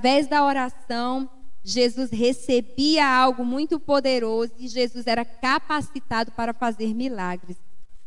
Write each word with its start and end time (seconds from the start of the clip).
através 0.00 0.28
da 0.28 0.44
oração, 0.44 1.28
Jesus 1.64 2.12
recebia 2.12 3.04
algo 3.04 3.44
muito 3.44 3.80
poderoso 3.80 4.52
e 4.56 4.68
Jesus 4.68 5.08
era 5.08 5.24
capacitado 5.24 6.30
para 6.30 6.54
fazer 6.54 6.94
milagres. 6.94 7.56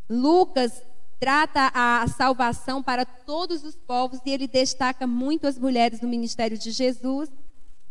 Lucas 0.10 0.82
trata 1.20 1.70
a 1.74 2.08
salvação 2.08 2.82
para 2.82 3.04
todos 3.04 3.66
os 3.66 3.76
povos 3.76 4.22
e 4.26 4.30
ele 4.30 4.48
destaca 4.48 5.06
muito 5.06 5.46
as 5.46 5.60
mulheres 5.60 6.00
no 6.00 6.08
ministério 6.08 6.58
de 6.58 6.72
Jesus. 6.72 7.30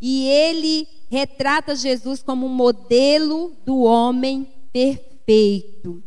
E 0.01 0.27
ele 0.29 0.89
retrata 1.11 1.77
Jesus 1.77 2.23
como 2.23 2.47
um 2.47 2.55
modelo 2.55 3.55
do 3.67 3.83
homem 3.83 4.51
perfeito. 4.73 6.03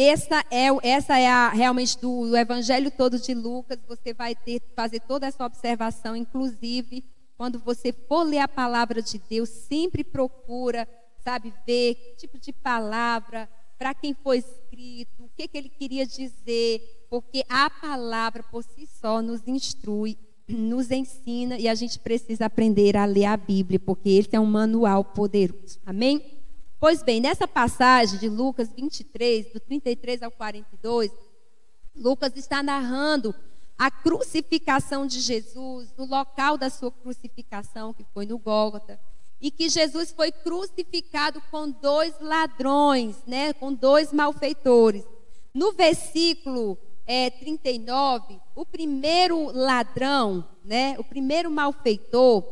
Essa 0.00 0.44
é, 0.48 0.68
essa 0.88 1.18
é 1.18 1.26
a, 1.26 1.48
realmente 1.48 1.98
do, 1.98 2.28
do 2.28 2.36
evangelho 2.36 2.88
todo 2.88 3.18
de 3.18 3.34
Lucas. 3.34 3.80
Você 3.88 4.14
vai 4.14 4.32
ter 4.32 4.62
fazer 4.76 5.00
toda 5.00 5.26
essa 5.26 5.44
observação, 5.44 6.14
inclusive 6.14 7.04
quando 7.36 7.58
você 7.58 7.92
for 7.92 8.22
ler 8.22 8.38
a 8.38 8.46
palavra 8.46 9.02
de 9.02 9.20
Deus, 9.28 9.48
sempre 9.48 10.04
procura, 10.04 10.88
sabe, 11.24 11.52
ver 11.66 11.96
que 11.96 12.16
tipo 12.16 12.38
de 12.38 12.52
palavra, 12.52 13.48
para 13.76 13.92
quem 13.92 14.14
foi 14.14 14.38
escrito, 14.38 15.24
o 15.24 15.30
que, 15.36 15.48
que 15.48 15.58
ele 15.58 15.68
queria 15.68 16.06
dizer, 16.06 17.06
porque 17.10 17.44
a 17.48 17.68
palavra 17.68 18.44
por 18.44 18.62
si 18.62 18.86
só 19.00 19.20
nos 19.20 19.48
instrui, 19.48 20.16
nos 20.48 20.92
ensina 20.92 21.58
e 21.58 21.66
a 21.66 21.74
gente 21.74 21.98
precisa 21.98 22.46
aprender 22.46 22.96
a 22.96 23.04
ler 23.04 23.24
a 23.24 23.36
Bíblia, 23.36 23.80
porque 23.80 24.10
esse 24.10 24.36
é 24.36 24.38
um 24.40 24.46
manual 24.46 25.04
poderoso. 25.04 25.80
Amém? 25.84 26.37
Pois 26.80 27.02
bem, 27.02 27.20
nessa 27.20 27.48
passagem 27.48 28.20
de 28.20 28.28
Lucas 28.28 28.68
23, 28.72 29.52
do 29.52 29.58
33 29.58 30.22
ao 30.22 30.30
42, 30.30 31.10
Lucas 31.96 32.36
está 32.36 32.62
narrando 32.62 33.34
a 33.76 33.90
crucificação 33.90 35.04
de 35.04 35.20
Jesus, 35.20 35.92
no 35.98 36.04
local 36.04 36.56
da 36.56 36.70
sua 36.70 36.92
crucificação, 36.92 37.92
que 37.92 38.04
foi 38.14 38.26
no 38.26 38.38
Gólgota, 38.38 39.00
e 39.40 39.50
que 39.50 39.68
Jesus 39.68 40.12
foi 40.12 40.30
crucificado 40.30 41.42
com 41.50 41.68
dois 41.68 42.14
ladrões, 42.20 43.16
né, 43.26 43.52
com 43.52 43.74
dois 43.74 44.12
malfeitores. 44.12 45.04
No 45.52 45.72
versículo 45.72 46.78
é, 47.04 47.28
39, 47.28 48.38
o 48.54 48.64
primeiro 48.64 49.50
ladrão, 49.50 50.46
né, 50.64 50.94
o 50.96 51.02
primeiro 51.02 51.50
malfeitor, 51.50 52.44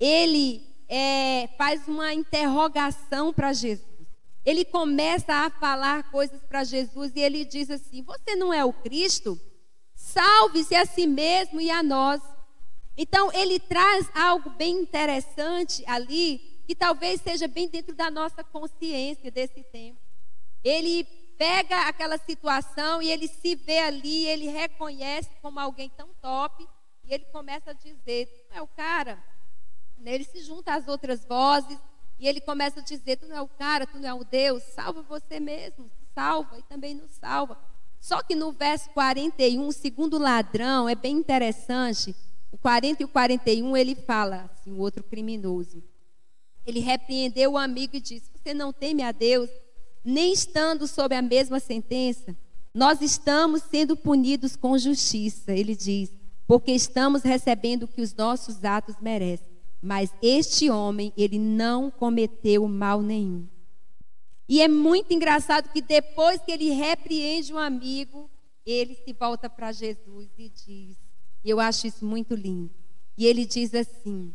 ele 0.00 0.67
é, 0.88 1.48
faz 1.58 1.86
uma 1.86 2.14
interrogação 2.14 3.32
para 3.32 3.52
Jesus. 3.52 3.86
Ele 4.44 4.64
começa 4.64 5.34
a 5.34 5.50
falar 5.50 6.10
coisas 6.10 6.42
para 6.44 6.64
Jesus 6.64 7.12
e 7.14 7.20
ele 7.20 7.44
diz 7.44 7.70
assim: 7.70 8.02
Você 8.02 8.34
não 8.34 8.52
é 8.52 8.64
o 8.64 8.72
Cristo? 8.72 9.38
Salve-se 9.94 10.74
a 10.74 10.86
si 10.86 11.06
mesmo 11.06 11.60
e 11.60 11.70
a 11.70 11.82
nós. 11.82 12.22
Então, 12.96 13.30
ele 13.32 13.60
traz 13.60 14.10
algo 14.14 14.50
bem 14.50 14.80
interessante 14.80 15.84
ali, 15.86 16.38
que 16.66 16.74
talvez 16.74 17.20
seja 17.20 17.46
bem 17.46 17.68
dentro 17.68 17.94
da 17.94 18.10
nossa 18.10 18.42
consciência 18.42 19.30
desse 19.30 19.62
tempo. 19.64 20.00
Ele 20.64 21.04
pega 21.36 21.86
aquela 21.86 22.18
situação 22.18 23.00
e 23.00 23.10
ele 23.10 23.28
se 23.28 23.54
vê 23.54 23.78
ali, 23.78 24.26
ele 24.26 24.48
reconhece 24.48 25.30
como 25.40 25.60
alguém 25.60 25.88
tão 25.90 26.08
top, 26.20 26.66
e 27.04 27.14
ele 27.14 27.24
começa 27.26 27.70
a 27.70 27.74
dizer: 27.74 28.46
não 28.50 28.56
é 28.56 28.62
o 28.62 28.66
cara. 28.66 29.22
Ele 30.04 30.24
se 30.24 30.42
junta 30.42 30.74
às 30.74 30.88
outras 30.88 31.24
vozes 31.24 31.78
e 32.18 32.26
ele 32.26 32.40
começa 32.40 32.80
a 32.80 32.82
dizer: 32.82 33.16
Tu 33.16 33.26
não 33.26 33.36
é 33.36 33.42
o 33.42 33.48
cara, 33.48 33.86
tu 33.86 33.98
não 33.98 34.08
é 34.08 34.14
o 34.14 34.24
Deus, 34.24 34.62
salva 34.74 35.02
você 35.02 35.38
mesmo, 35.38 35.90
salva 36.14 36.58
e 36.58 36.62
também 36.62 36.94
nos 36.94 37.12
salva. 37.12 37.58
Só 38.00 38.22
que 38.22 38.34
no 38.34 38.52
verso 38.52 38.90
41, 38.90 39.66
o 39.66 39.72
segundo 39.72 40.18
ladrão, 40.18 40.88
é 40.88 40.94
bem 40.94 41.16
interessante. 41.16 42.14
O 42.50 42.56
40 42.56 43.02
e 43.02 43.04
o 43.04 43.08
41, 43.08 43.76
ele 43.76 43.94
fala 43.94 44.50
assim, 44.52 44.72
o 44.72 44.78
outro 44.78 45.02
criminoso. 45.02 45.82
Ele 46.64 46.80
repreendeu 46.80 47.52
o 47.52 47.58
amigo 47.58 47.96
e 47.96 48.00
disse: 48.00 48.30
Você 48.34 48.54
não 48.54 48.72
teme 48.72 49.02
a 49.02 49.12
Deus, 49.12 49.50
nem 50.04 50.32
estando 50.32 50.86
sob 50.86 51.14
a 51.14 51.22
mesma 51.22 51.60
sentença? 51.60 52.36
Nós 52.72 53.00
estamos 53.00 53.62
sendo 53.62 53.96
punidos 53.96 54.54
com 54.54 54.78
justiça, 54.78 55.52
ele 55.52 55.74
diz, 55.74 56.12
porque 56.46 56.70
estamos 56.70 57.22
recebendo 57.22 57.84
o 57.84 57.88
que 57.88 58.00
os 58.00 58.14
nossos 58.14 58.64
atos 58.64 58.96
merecem. 59.00 59.57
Mas 59.80 60.12
este 60.20 60.70
homem, 60.70 61.12
ele 61.16 61.38
não 61.38 61.90
cometeu 61.90 62.66
mal 62.68 63.00
nenhum. 63.00 63.46
E 64.48 64.60
é 64.60 64.68
muito 64.68 65.12
engraçado 65.12 65.70
que 65.70 65.82
depois 65.82 66.40
que 66.40 66.50
ele 66.50 66.70
repreende 66.70 67.52
um 67.52 67.58
amigo, 67.58 68.30
ele 68.64 68.94
se 68.94 69.12
volta 69.12 69.48
para 69.48 69.72
Jesus 69.72 70.28
e 70.38 70.48
diz, 70.48 70.96
eu 71.44 71.60
acho 71.60 71.86
isso 71.86 72.04
muito 72.04 72.34
lindo. 72.34 72.70
E 73.16 73.26
ele 73.26 73.44
diz 73.46 73.74
assim: 73.74 74.34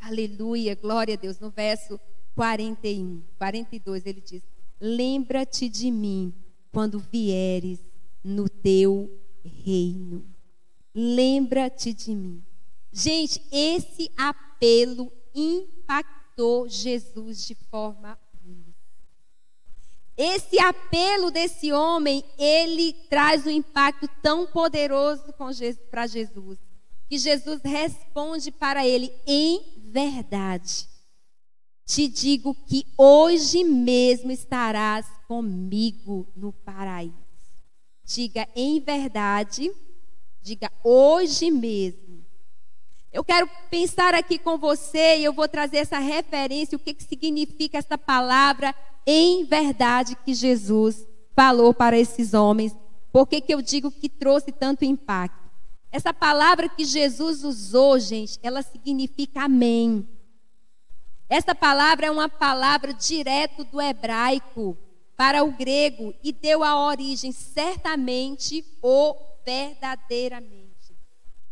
Aleluia, 0.00 0.74
glória 0.74 1.14
a 1.14 1.16
Deus, 1.16 1.38
no 1.38 1.50
verso 1.50 2.00
41, 2.34 3.22
42, 3.38 4.06
ele 4.06 4.20
diz: 4.20 4.42
Lembra-te 4.80 5.68
de 5.68 5.90
mim 5.90 6.32
quando 6.72 6.98
vieres 6.98 7.80
no 8.22 8.48
teu 8.48 9.10
reino. 9.44 10.24
Lembra-te 10.94 11.92
de 11.92 12.14
mim. 12.14 12.42
Gente, 12.98 13.42
esse 13.52 14.10
apelo 14.16 15.12
impactou 15.34 16.68
Jesus 16.68 17.46
de 17.46 17.54
forma 17.54 18.18
esse 20.16 20.58
apelo 20.58 21.30
desse 21.30 21.72
homem, 21.72 22.24
ele 22.38 22.94
traz 23.10 23.46
um 23.46 23.50
impacto 23.50 24.08
tão 24.22 24.46
poderoso 24.46 25.22
para 25.90 26.06
Jesus, 26.06 26.58
que 27.06 27.18
Jesus 27.18 27.60
responde 27.62 28.50
para 28.50 28.86
ele 28.86 29.12
em 29.26 29.60
verdade. 29.90 30.88
Te 31.84 32.08
digo 32.08 32.54
que 32.66 32.86
hoje 32.96 33.62
mesmo 33.62 34.32
estarás 34.32 35.06
comigo 35.28 36.26
no 36.34 36.50
paraíso. 36.50 37.14
Diga 38.02 38.48
em 38.56 38.80
verdade, 38.80 39.70
diga 40.40 40.72
hoje 40.82 41.50
mesmo. 41.50 42.05
Eu 43.16 43.24
quero 43.24 43.48
pensar 43.70 44.14
aqui 44.14 44.38
com 44.38 44.58
você 44.58 45.16
e 45.16 45.24
eu 45.24 45.32
vou 45.32 45.48
trazer 45.48 45.78
essa 45.78 45.98
referência, 45.98 46.76
o 46.76 46.78
que, 46.78 46.92
que 46.92 47.02
significa 47.02 47.78
essa 47.78 47.96
palavra 47.96 48.74
em 49.06 49.42
verdade 49.46 50.14
que 50.22 50.34
Jesus 50.34 51.02
falou 51.34 51.72
para 51.72 51.96
esses 51.96 52.34
homens. 52.34 52.76
Por 53.10 53.26
que, 53.26 53.40
que 53.40 53.54
eu 53.54 53.62
digo 53.62 53.90
que 53.90 54.10
trouxe 54.10 54.52
tanto 54.52 54.84
impacto? 54.84 55.50
Essa 55.90 56.12
palavra 56.12 56.68
que 56.68 56.84
Jesus 56.84 57.42
usou, 57.42 57.98
gente, 57.98 58.38
ela 58.42 58.60
significa 58.60 59.44
amém. 59.44 60.06
Essa 61.26 61.54
palavra 61.54 62.08
é 62.08 62.10
uma 62.10 62.28
palavra 62.28 62.92
direto 62.92 63.64
do 63.64 63.80
hebraico 63.80 64.76
para 65.16 65.42
o 65.42 65.52
grego 65.52 66.12
e 66.22 66.34
deu 66.34 66.62
a 66.62 66.86
origem 66.86 67.32
certamente 67.32 68.62
ou 68.82 69.16
verdadeiramente. 69.42 70.65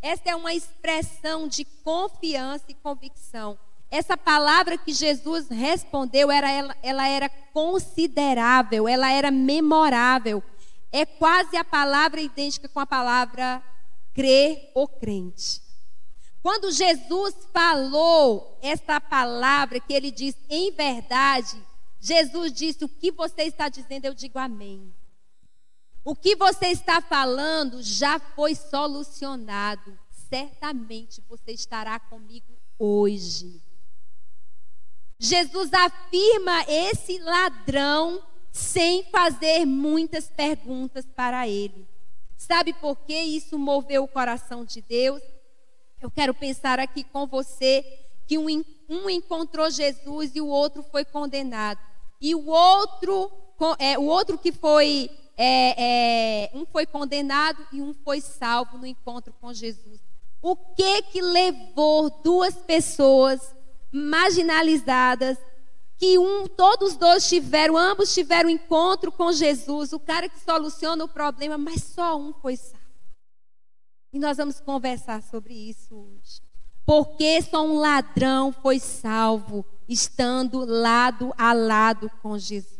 Essa 0.05 0.33
é 0.33 0.37
uma 0.37 0.53
expressão 0.53 1.49
de 1.49 1.65
confiança 1.65 2.67
e 2.69 2.75
convicção. 2.75 3.59
Essa 3.91 4.19
palavra 4.19 4.77
que 4.77 4.93
Jesus 4.93 5.49
respondeu, 5.49 6.31
era, 6.31 6.51
ela, 6.51 6.77
ela 6.83 7.09
era 7.09 7.27
considerável, 7.27 8.87
ela 8.87 9.11
era 9.11 9.31
memorável. 9.31 10.43
É 10.93 11.07
quase 11.07 11.57
a 11.57 11.65
palavra 11.65 12.21
idêntica 12.21 12.69
com 12.69 12.79
a 12.79 12.85
palavra 12.85 13.63
crer 14.13 14.71
ou 14.75 14.87
crente. 14.87 15.63
Quando 16.43 16.71
Jesus 16.71 17.35
falou 17.51 18.59
essa 18.61 19.01
palavra 19.01 19.81
que 19.81 19.95
ele 19.95 20.11
diz 20.11 20.37
em 20.51 20.71
verdade, 20.71 21.57
Jesus 21.99 22.53
disse: 22.53 22.85
O 22.85 22.91
que 22.91 23.11
você 23.11 23.45
está 23.45 23.71
dizendo, 23.71 24.05
eu 24.05 24.13
digo 24.13 24.39
amém. 24.39 24.93
O 26.05 26.15
que 26.15 26.37
você 26.37 26.67
está 26.67 27.01
falando 27.01 27.83
já 27.83 28.19
foi 28.19 28.55
solucionado. 28.55 29.99
Certamente 30.29 31.23
você 31.29 31.53
estará 31.53 31.99
comigo 31.99 32.53
hoje. 32.79 33.63
Jesus 35.19 35.73
afirma 35.73 36.65
esse 36.69 37.19
ladrão 37.19 38.23
sem 38.53 39.05
fazer 39.05 39.65
muitas 39.65 40.29
perguntas 40.29 41.07
para 41.07 41.49
ele. 41.49 41.89
Sabe 42.37 42.75
por 42.75 42.97
que 42.99 43.19
isso 43.19 43.59
moveu 43.59 44.05
o 44.05 44.09
coração 44.09 44.65
de 44.65 44.83
Deus? 44.83 45.23
Eu 46.03 46.11
quero 46.11 46.35
pensar 46.35 46.79
aqui 46.79 47.03
com 47.03 47.27
você 47.27 47.83
que 48.27 48.37
um, 48.37 48.47
um 48.89 49.09
encontrou 49.09 49.71
Jesus 49.71 50.37
e 50.37 50.41
o 50.41 50.49
outro 50.49 50.83
foi 50.83 51.05
condenado. 51.05 51.81
E 52.21 52.35
o 52.35 52.47
outro, 52.47 53.33
é, 53.79 53.99
o 53.99 54.05
outro 54.05 54.37
que 54.37 54.53
foi, 54.53 55.11
é, 55.37 56.45
é, 56.47 56.51
um 56.55 56.65
foi 56.65 56.87
condenado 56.87 57.67
e 57.73 57.83
um 57.83 57.93
foi 57.93 58.21
salvo 58.21 58.79
no 58.79 58.87
encontro 58.87 59.33
com 59.41 59.53
Jesus. 59.53 60.01
O 60.41 60.55
que 60.55 61.03
que 61.03 61.23
levou 61.23 62.11
duas 62.23 62.55
pessoas 62.55 63.55
marginalizadas, 63.93 65.39
que 65.97 66.19
um, 66.19 66.47
todos 66.47 66.97
dois 66.97 67.29
tiveram, 67.29 67.77
ambos 67.77 68.13
tiveram 68.13 68.51
encontro 68.51 69.13
com 69.13 69.33
Jesus, 69.33 69.93
o 69.93 70.01
cara 70.01 70.29
que 70.29 70.39
soluciona 70.41 71.05
o 71.05 71.09
problema, 71.09 71.57
mas 71.57 71.83
só 71.83 72.17
um 72.17 72.33
foi 72.33 72.57
salvo. 72.57 72.85
E 74.13 74.19
nós 74.19 74.37
vamos 74.37 74.61
conversar 74.61 75.23
sobre 75.23 75.55
isso 75.55 75.95
hoje. 75.95 76.41
Porque 76.87 77.41
só 77.43 77.65
um 77.65 77.79
ladrão 77.79 78.53
foi 78.53 78.79
salvo 78.79 79.65
estando 79.89 80.65
lado 80.65 81.33
a 81.39 81.53
lado 81.53 82.11
com 82.23 82.39
Jesus. 82.39 82.74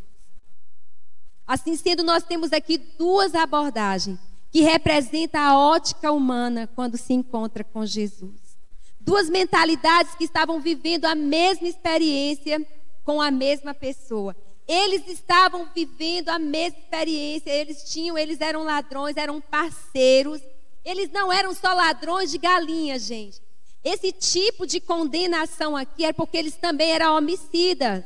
Assim 1.47 1.77
sendo, 1.77 2.03
nós 2.03 2.23
temos 2.23 2.53
aqui 2.53 2.79
duas 2.79 3.35
abordagens 3.35 4.19
que 4.51 4.61
representam 4.61 5.41
a 5.41 5.59
ótica 5.59 6.13
humana 6.13 6.69
quando 6.75 6.97
se 6.97 7.13
encontra 7.13 7.65
com 7.65 7.85
Jesus. 7.85 8.57
Duas 9.01 9.29
mentalidades 9.29 10.15
que 10.15 10.25
estavam 10.25 10.61
vivendo 10.61 11.05
a 11.05 11.15
mesma 11.15 11.69
experiência 11.69 12.65
com 13.05 13.21
a 13.21 13.31
mesma 13.31 13.75
pessoa. 13.75 14.35
Eles 14.67 15.07
estavam 15.09 15.69
vivendo 15.75 16.31
a 16.31 16.39
mesma 16.39 16.79
experiência, 16.79 17.51
eles 17.51 17.93
tinham, 17.93 18.17
eles 18.17 18.41
eram 18.41 18.63
ladrões, 18.65 19.17
eram 19.17 19.41
parceiros. 19.41 20.41
Eles 20.85 21.11
não 21.11 21.33
eram 21.33 21.53
só 21.53 21.75
ladrões 21.75 22.31
de 22.31 22.39
galinha, 22.39 22.99
gente. 22.99 23.43
Esse 23.83 24.13
tipo 24.13 24.67
de 24.67 24.81
condenação 24.81 25.77
aqui 25.77 26.05
é 26.05 26.13
porque 26.13 26.39
eles 26.39 26.57
também 26.57 26.93
eram 26.93 27.17
homicidas. 27.17 28.03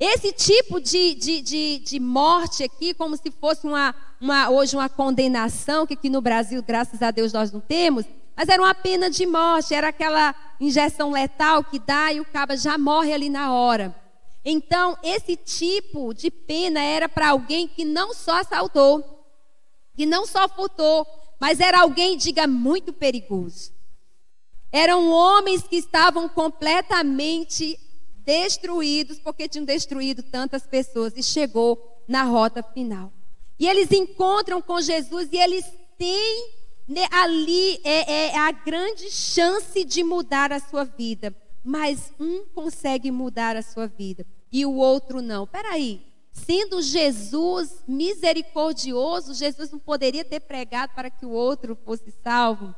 Esse 0.00 0.32
tipo 0.32 0.80
de, 0.80 1.14
de, 1.14 1.42
de, 1.42 1.78
de, 1.80 2.00
morte 2.00 2.64
aqui, 2.64 2.94
como 2.94 3.18
se 3.18 3.30
fosse 3.30 3.66
uma, 3.66 3.94
uma, 4.18 4.48
hoje 4.48 4.74
uma 4.74 4.88
condenação, 4.88 5.86
que 5.86 5.92
aqui 5.92 6.08
no 6.08 6.22
Brasil, 6.22 6.62
graças 6.62 7.02
a 7.02 7.10
Deus, 7.10 7.34
nós 7.34 7.52
não 7.52 7.60
temos, 7.60 8.06
mas 8.34 8.48
era 8.48 8.62
uma 8.62 8.74
pena 8.74 9.10
de 9.10 9.26
morte, 9.26 9.74
era 9.74 9.88
aquela 9.88 10.34
injeção 10.58 11.10
letal 11.10 11.62
que 11.62 11.78
dá 11.78 12.10
e 12.10 12.18
o 12.18 12.24
cabo 12.24 12.56
já 12.56 12.78
morre 12.78 13.12
ali 13.12 13.28
na 13.28 13.52
hora. 13.52 13.94
Então, 14.42 14.96
esse 15.02 15.36
tipo 15.36 16.14
de 16.14 16.30
pena 16.30 16.80
era 16.80 17.06
para 17.06 17.28
alguém 17.28 17.68
que 17.68 17.84
não 17.84 18.14
só 18.14 18.40
assaltou, 18.40 19.26
que 19.94 20.06
não 20.06 20.24
só 20.24 20.48
furtou, 20.48 21.06
mas 21.38 21.60
era 21.60 21.82
alguém, 21.82 22.16
diga, 22.16 22.46
muito 22.46 22.90
perigoso. 22.90 23.70
Eram 24.72 25.10
homens 25.10 25.62
que 25.62 25.76
estavam 25.76 26.26
completamente 26.26 27.78
destruídos, 28.30 29.18
porque 29.18 29.48
tinham 29.48 29.64
destruído 29.64 30.22
tantas 30.22 30.64
pessoas 30.64 31.14
e 31.16 31.22
chegou 31.22 32.00
na 32.06 32.22
rota 32.22 32.62
final. 32.62 33.12
E 33.58 33.66
eles 33.66 33.90
encontram 33.90 34.62
com 34.62 34.80
Jesus 34.80 35.28
e 35.32 35.36
eles 35.36 35.64
têm 35.98 36.52
né, 36.86 37.08
ali 37.10 37.80
é, 37.82 38.28
é 38.28 38.38
a 38.38 38.52
grande 38.52 39.10
chance 39.10 39.82
de 39.82 40.04
mudar 40.04 40.52
a 40.52 40.60
sua 40.60 40.84
vida. 40.84 41.34
Mas 41.64 42.12
um 42.20 42.44
consegue 42.54 43.10
mudar 43.10 43.56
a 43.56 43.62
sua 43.62 43.88
vida 43.88 44.24
e 44.52 44.64
o 44.64 44.76
outro 44.76 45.20
não. 45.20 45.44
Peraí, 45.44 46.00
sendo 46.30 46.80
Jesus 46.80 47.82
misericordioso, 47.86 49.34
Jesus 49.34 49.72
não 49.72 49.80
poderia 49.80 50.24
ter 50.24 50.38
pregado 50.38 50.94
para 50.94 51.10
que 51.10 51.26
o 51.26 51.30
outro 51.30 51.76
fosse 51.84 52.14
salvo? 52.22 52.72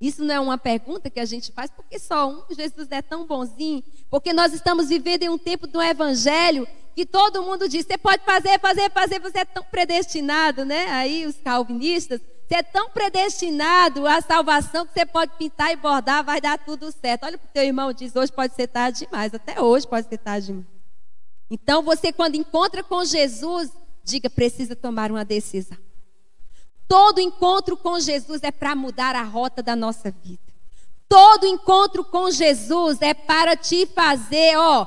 Isso 0.00 0.24
não 0.24 0.34
é 0.34 0.40
uma 0.40 0.58
pergunta 0.58 1.08
que 1.08 1.20
a 1.20 1.24
gente 1.24 1.52
faz 1.52 1.70
porque 1.70 1.98
só 1.98 2.28
um 2.28 2.42
Jesus 2.54 2.88
é 2.90 3.00
tão 3.00 3.26
bonzinho, 3.26 3.82
porque 4.10 4.32
nós 4.32 4.52
estamos 4.52 4.88
vivendo 4.88 5.22
em 5.22 5.28
um 5.28 5.38
tempo 5.38 5.66
do 5.66 5.80
evangelho 5.80 6.66
que 6.94 7.04
todo 7.04 7.42
mundo 7.42 7.68
diz: 7.68 7.86
você 7.86 7.98
pode 7.98 8.24
fazer, 8.24 8.58
fazer, 8.60 8.90
fazer, 8.90 9.18
você 9.20 9.38
é 9.38 9.44
tão 9.44 9.64
predestinado, 9.64 10.64
né? 10.64 10.86
Aí 10.90 11.26
os 11.26 11.36
calvinistas, 11.36 12.20
você 12.46 12.56
é 12.56 12.62
tão 12.62 12.90
predestinado 12.90 14.06
à 14.06 14.20
salvação 14.20 14.86
que 14.86 14.92
você 14.92 15.06
pode 15.06 15.32
pintar 15.36 15.72
e 15.72 15.76
bordar, 15.76 16.24
vai 16.24 16.40
dar 16.40 16.58
tudo 16.58 16.92
certo. 16.92 17.24
Olha 17.24 17.36
o 17.36 17.52
teu 17.52 17.64
irmão 17.64 17.92
diz: 17.92 18.14
hoje 18.14 18.32
pode 18.32 18.54
ser 18.54 18.68
tarde 18.68 19.06
demais, 19.06 19.32
até 19.34 19.60
hoje 19.60 19.86
pode 19.86 20.08
ser 20.08 20.18
tarde 20.18 20.48
demais. 20.48 20.66
Então 21.50 21.82
você, 21.82 22.12
quando 22.12 22.34
encontra 22.34 22.82
com 22.82 23.04
Jesus, 23.04 23.70
diga: 24.04 24.28
precisa 24.28 24.76
tomar 24.76 25.10
uma 25.10 25.24
decisão. 25.24 25.78
Todo 26.88 27.20
encontro 27.20 27.76
com 27.76 27.98
Jesus 27.98 28.42
é 28.42 28.50
para 28.50 28.74
mudar 28.74 29.16
a 29.16 29.22
rota 29.22 29.62
da 29.62 29.74
nossa 29.74 30.10
vida. 30.10 30.42
Todo 31.08 31.46
encontro 31.46 32.04
com 32.04 32.30
Jesus 32.30 33.00
é 33.00 33.14
para 33.14 33.56
te 33.56 33.86
fazer, 33.86 34.56
ó, 34.56 34.86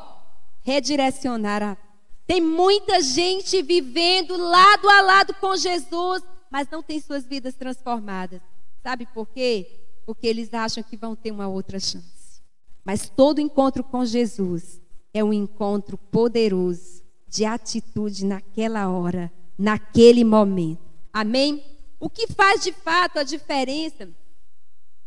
redirecionar 0.61 1.63
a. 1.63 1.77
Tem 2.25 2.41
muita 2.41 3.01
gente 3.01 3.61
vivendo 3.61 4.35
lado 4.35 4.89
a 4.89 5.01
lado 5.01 5.33
com 5.35 5.55
Jesus, 5.55 6.21
mas 6.51 6.67
não 6.69 6.83
tem 6.83 6.99
suas 6.99 7.25
vidas 7.25 7.55
transformadas. 7.55 8.41
Sabe 8.83 9.05
por 9.05 9.27
quê? 9.27 9.85
Porque 10.05 10.27
eles 10.27 10.53
acham 10.53 10.83
que 10.83 10.97
vão 10.97 11.15
ter 11.15 11.31
uma 11.31 11.47
outra 11.47 11.79
chance. 11.79 12.41
Mas 12.83 13.09
todo 13.09 13.39
encontro 13.39 13.83
com 13.83 14.05
Jesus 14.05 14.81
é 15.13 15.23
um 15.23 15.33
encontro 15.33 15.97
poderoso 15.97 17.03
de 17.27 17.45
atitude 17.45 18.25
naquela 18.25 18.89
hora, 18.89 19.31
naquele 19.57 20.23
momento. 20.23 20.81
Amém? 21.11 21.76
O 21.99 22.09
que 22.09 22.27
faz 22.27 22.63
de 22.63 22.71
fato 22.71 23.17
a 23.17 23.23
diferença, 23.23 24.09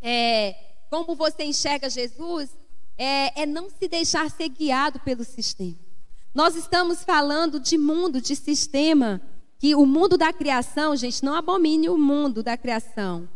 é, 0.03 0.55
como 0.91 1.15
você 1.15 1.45
enxerga 1.45 1.89
Jesus, 1.89 2.51
é, 2.99 3.43
é 3.43 3.47
não 3.47 3.71
se 3.71 3.87
deixar 3.89 4.31
ser 4.31 4.49
guiado 4.49 4.99
pelo 5.01 5.25
sistema. 5.25 5.79
Nós 6.35 6.55
estamos 6.57 7.03
falando 7.03 7.59
de 7.59 7.79
mundo, 7.79 8.21
de 8.21 8.35
sistema, 8.37 9.21
que 9.59 9.75
o 9.75 9.85
mundo 9.85 10.17
da 10.17 10.33
criação, 10.33 10.97
gente, 10.97 11.25
não 11.25 11.35
abomine 11.35 11.89
o 11.89 11.99
mundo 11.99 12.43
da 12.43 12.57
criação. 12.57 13.29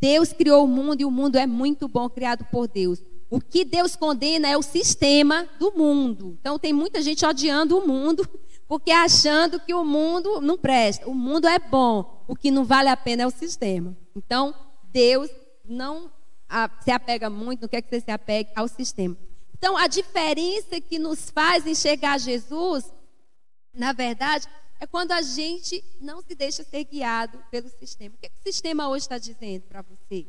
Deus 0.00 0.32
criou 0.32 0.64
o 0.64 0.68
mundo 0.68 1.00
e 1.00 1.04
o 1.04 1.10
mundo 1.10 1.36
é 1.36 1.46
muito 1.46 1.88
bom, 1.88 2.08
criado 2.08 2.44
por 2.44 2.68
Deus. 2.68 3.02
O 3.30 3.40
que 3.40 3.64
Deus 3.64 3.94
condena 3.94 4.48
é 4.48 4.56
o 4.56 4.62
sistema 4.62 5.46
do 5.58 5.72
mundo. 5.72 6.36
Então 6.40 6.58
tem 6.58 6.72
muita 6.72 7.02
gente 7.02 7.24
odiando 7.26 7.76
o 7.76 7.86
mundo 7.86 8.28
porque 8.68 8.90
achando 8.90 9.58
que 9.58 9.72
o 9.72 9.82
mundo 9.82 10.42
não 10.42 10.58
presta. 10.58 11.08
O 11.08 11.14
mundo 11.14 11.48
é 11.48 11.58
bom, 11.58 12.22
o 12.28 12.36
que 12.36 12.50
não 12.50 12.64
vale 12.64 12.90
a 12.90 12.96
pena 12.96 13.22
é 13.22 13.26
o 13.26 13.30
sistema. 13.30 13.96
Então, 14.14 14.54
Deus 14.92 15.30
não 15.64 16.12
se 16.82 16.90
apega 16.90 17.30
muito, 17.30 17.62
não 17.62 17.68
quer 17.68 17.80
que 17.80 17.88
você 17.88 18.00
se 18.00 18.10
apegue 18.10 18.50
ao 18.54 18.68
sistema. 18.68 19.16
Então, 19.56 19.76
a 19.76 19.86
diferença 19.86 20.80
que 20.80 20.98
nos 20.98 21.30
faz 21.30 21.66
enxergar 21.66 22.18
Jesus, 22.18 22.92
na 23.74 23.92
verdade, 23.92 24.46
é 24.78 24.86
quando 24.86 25.12
a 25.12 25.22
gente 25.22 25.82
não 26.00 26.20
se 26.20 26.34
deixa 26.34 26.62
ser 26.62 26.84
guiado 26.84 27.42
pelo 27.50 27.68
sistema. 27.68 28.14
O 28.14 28.18
que, 28.18 28.26
é 28.26 28.28
que 28.28 28.38
o 28.38 28.52
sistema 28.52 28.88
hoje 28.88 29.04
está 29.04 29.18
dizendo 29.18 29.62
para 29.62 29.82
você? 29.82 30.26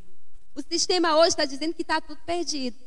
O 0.56 0.62
sistema 0.62 1.18
hoje 1.18 1.30
está 1.30 1.46
dizendo 1.46 1.74
que 1.74 1.84
está 1.84 2.02
tudo 2.02 2.20
perdido. 2.26 2.78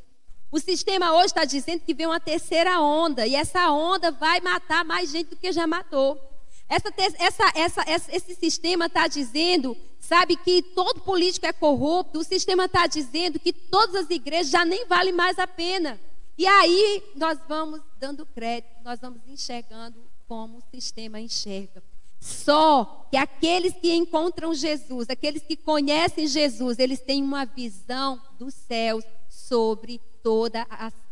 O 0.53 0.61
sistema 0.61 1.15
hoje 1.15 1.29
está 1.29 1.47
dizendo 1.47 1.81
que 1.81 1.95
vem 1.95 2.05
uma 2.05 2.21
terceira 2.21 2.79
onda 2.79 3.27
e 3.27 3.35
essa 3.35 3.73
onda 3.73 4.11
vai 4.11 4.39
matar 4.43 4.85
mais 4.85 5.11
gente 5.11 5.31
do 5.31 5.37
que 5.37 5.51
já 5.51 5.67
matou. 5.67 6.21
Essa, 6.69 6.93
essa, 7.19 7.83
essa, 7.87 8.15
esse 8.15 8.35
sistema 8.35 8.85
está 8.85 9.09
dizendo, 9.09 9.75
sabe, 9.99 10.37
que 10.37 10.61
todo 10.61 11.01
político 11.01 11.47
é 11.47 11.55
corrupto. 11.55 12.19
O 12.19 12.25
sistema 12.25 12.67
está 12.67 12.87
dizendo 12.87 13.41
que 13.41 13.51
todas 13.51 13.95
as 13.95 14.11
igrejas 14.11 14.51
já 14.51 14.63
nem 14.63 14.87
valem 14.87 15.15
mais 15.15 15.39
a 15.39 15.47
pena. 15.47 15.99
E 16.37 16.47
aí 16.47 17.03
nós 17.17 17.39
vamos 17.49 17.81
dando 17.99 18.27
crédito, 18.27 18.75
nós 18.85 19.01
vamos 19.01 19.21
enxergando 19.27 20.05
como 20.29 20.59
o 20.59 20.63
sistema 20.71 21.19
enxerga. 21.19 21.83
Só 22.21 23.07
que 23.11 23.17
aqueles 23.17 23.73
que 23.73 23.91
encontram 23.95 24.53
Jesus, 24.53 25.09
aqueles 25.09 25.43
que 25.43 25.57
conhecem 25.57 26.27
Jesus, 26.27 26.79
eles 26.79 27.01
têm 27.01 27.23
uma 27.23 27.47
visão 27.47 28.21
dos 28.39 28.53
céus 28.53 29.03
sobre 29.31 29.99
todo 30.23 30.55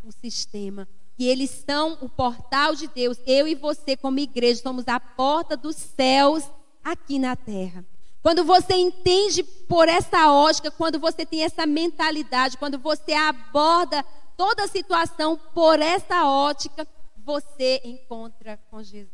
o 0.05 0.13
sistema. 0.13 0.87
Que 1.17 1.27
eles 1.27 1.51
são 1.51 1.99
o 2.01 2.09
portal 2.09 2.75
de 2.75 2.87
Deus. 2.89 3.19
Eu 3.27 3.47
e 3.47 3.55
você, 3.55 3.97
como 3.97 4.19
igreja, 4.19 4.63
somos 4.63 4.89
a 4.89 4.99
porta 4.99 5.57
dos 5.57 5.77
céus 5.77 6.45
aqui 6.83 7.19
na 7.19 7.37
terra. 7.37 7.85
Quando 8.23 8.45
você 8.45 8.75
entende 8.75 9.43
por 9.43 9.89
essa 9.89 10.31
ótica, 10.31 10.71
quando 10.71 10.99
você 10.99 11.25
tem 11.25 11.43
essa 11.43 11.67
mentalidade, 11.67 12.59
quando 12.59 12.79
você 12.79 13.13
aborda 13.13 14.05
toda 14.37 14.65
a 14.65 14.69
situação 14.69 15.39
por 15.55 15.81
essa 15.81 16.27
ótica, 16.27 16.87
você 17.25 17.81
encontra 17.85 18.59
com 18.71 18.83
Jesus. 18.83 19.11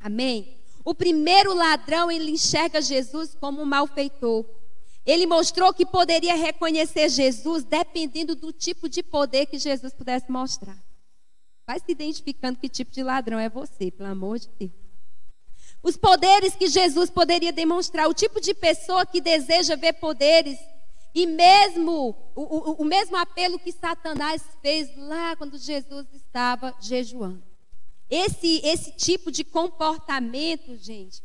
Amém? 0.00 0.56
O 0.84 0.94
primeiro 0.94 1.54
ladrão, 1.54 2.10
ele 2.10 2.30
enxerga 2.30 2.80
Jesus 2.80 3.36
como 3.38 3.60
um 3.60 3.66
malfeitor. 3.66 4.44
Ele 5.04 5.26
mostrou 5.26 5.72
que 5.72 5.86
poderia 5.86 6.34
reconhecer 6.34 7.08
Jesus 7.08 7.64
dependendo 7.64 8.34
do 8.34 8.52
tipo 8.52 8.88
de 8.88 9.02
poder 9.02 9.46
que 9.46 9.58
Jesus 9.58 9.92
pudesse 9.92 10.30
mostrar. 10.30 10.76
Vai 11.66 11.78
se 11.78 11.90
identificando 11.90 12.58
que 12.58 12.68
tipo 12.68 12.90
de 12.90 13.02
ladrão 13.02 13.38
é 13.38 13.48
você, 13.48 13.90
pelo 13.90 14.10
amor 14.10 14.38
de 14.38 14.48
Deus. 14.58 14.72
Os 15.82 15.96
poderes 15.96 16.54
que 16.54 16.68
Jesus 16.68 17.08
poderia 17.08 17.52
demonstrar, 17.52 18.08
o 18.08 18.14
tipo 18.14 18.40
de 18.40 18.52
pessoa 18.52 19.06
que 19.06 19.20
deseja 19.20 19.76
ver 19.76 19.94
poderes, 19.94 20.58
e 21.14 21.26
mesmo 21.26 22.14
o, 22.34 22.42
o, 22.42 22.82
o 22.82 22.84
mesmo 22.84 23.16
apelo 23.16 23.58
que 23.58 23.72
Satanás 23.72 24.42
fez 24.60 24.94
lá 24.96 25.34
quando 25.36 25.58
Jesus 25.58 26.06
estava 26.12 26.74
jejuando. 26.80 27.42
Esse, 28.08 28.60
esse 28.64 28.92
tipo 28.92 29.30
de 29.30 29.42
comportamento, 29.44 30.76
gente, 30.76 31.22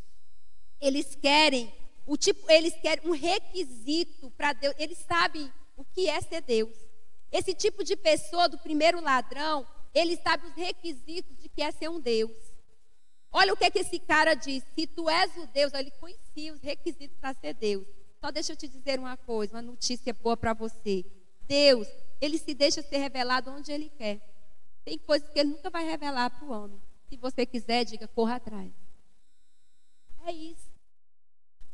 eles 0.80 1.16
querem 1.16 1.72
o 2.06 2.16
tipo, 2.16 2.50
eles 2.50 2.74
querem 2.76 3.08
um 3.08 3.14
requisito 3.14 4.32
para 4.32 4.54
Deus. 4.54 4.76
Eles 4.78 4.98
sabem 5.00 5.52
o 5.76 5.84
que 5.84 6.08
é 6.08 6.22
ser 6.22 6.42
Deus. 6.42 6.76
Esse 7.32 7.54
tipo 7.54 7.84
de 7.84 7.96
pessoa 7.96 8.48
do 8.48 8.58
primeiro 8.58 9.02
ladrão, 9.02 9.66
ele 9.94 10.16
sabe 10.18 10.48
os 10.48 10.54
requisitos 10.56 11.36
de 11.38 11.50
que 11.50 11.62
é 11.62 11.72
ser 11.72 11.90
um 11.90 12.00
Deus. 12.00 12.32
Olha 13.32 13.54
o 13.54 13.58
que, 13.58 13.66
é 13.66 13.72
que 13.72 13.80
esse 13.80 14.00
cara 14.00 14.34
diz. 14.34 14.64
Se 14.76 14.88
tu 14.88 15.10
és 15.10 15.36
o 15.36 15.48
Deus, 15.48 15.74
ele 15.74 15.92
conhecia 15.92 16.54
os 16.54 16.62
requisitos 16.62 17.18
para 17.18 17.34
ser 17.34 17.54
Deus. 17.54 17.86
Só 18.22 18.32
deixa 18.32 18.54
eu 18.54 18.56
te 18.56 18.68
dizer 18.68 19.00
uma 19.00 19.18
coisa, 19.18 19.56
uma 19.56 19.62
notícia 19.62 20.14
boa 20.14 20.38
para 20.38 20.54
você. 20.54 21.04
Deus, 21.42 21.88
ele 22.22 22.38
se 22.38 22.54
deixa 22.54 22.82
ser 22.82 22.98
revelado 22.98 23.52
onde 23.52 23.72
ele 23.72 23.90
quer. 23.90 24.22
Tem 24.86 24.98
coisas 24.98 25.28
que 25.30 25.40
ele 25.40 25.50
nunca 25.50 25.70
vai 25.70 25.84
revelar 25.84 26.30
para 26.30 26.46
o 26.46 26.52
homem. 26.52 26.82
Se 27.10 27.18
você 27.18 27.46
quiser, 27.46 27.84
diga, 27.84 28.08
corra 28.08 28.36
atrás. 28.36 28.72
É 30.26 30.32
isso. 30.32 30.75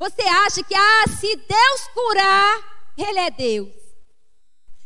Você 0.01 0.24
acha 0.24 0.63
que, 0.63 0.74
ah, 0.74 1.05
se 1.20 1.36
Deus 1.36 1.88
curar, 1.93 2.91
Ele 2.98 3.20
é 3.20 3.29
Deus. 3.29 3.70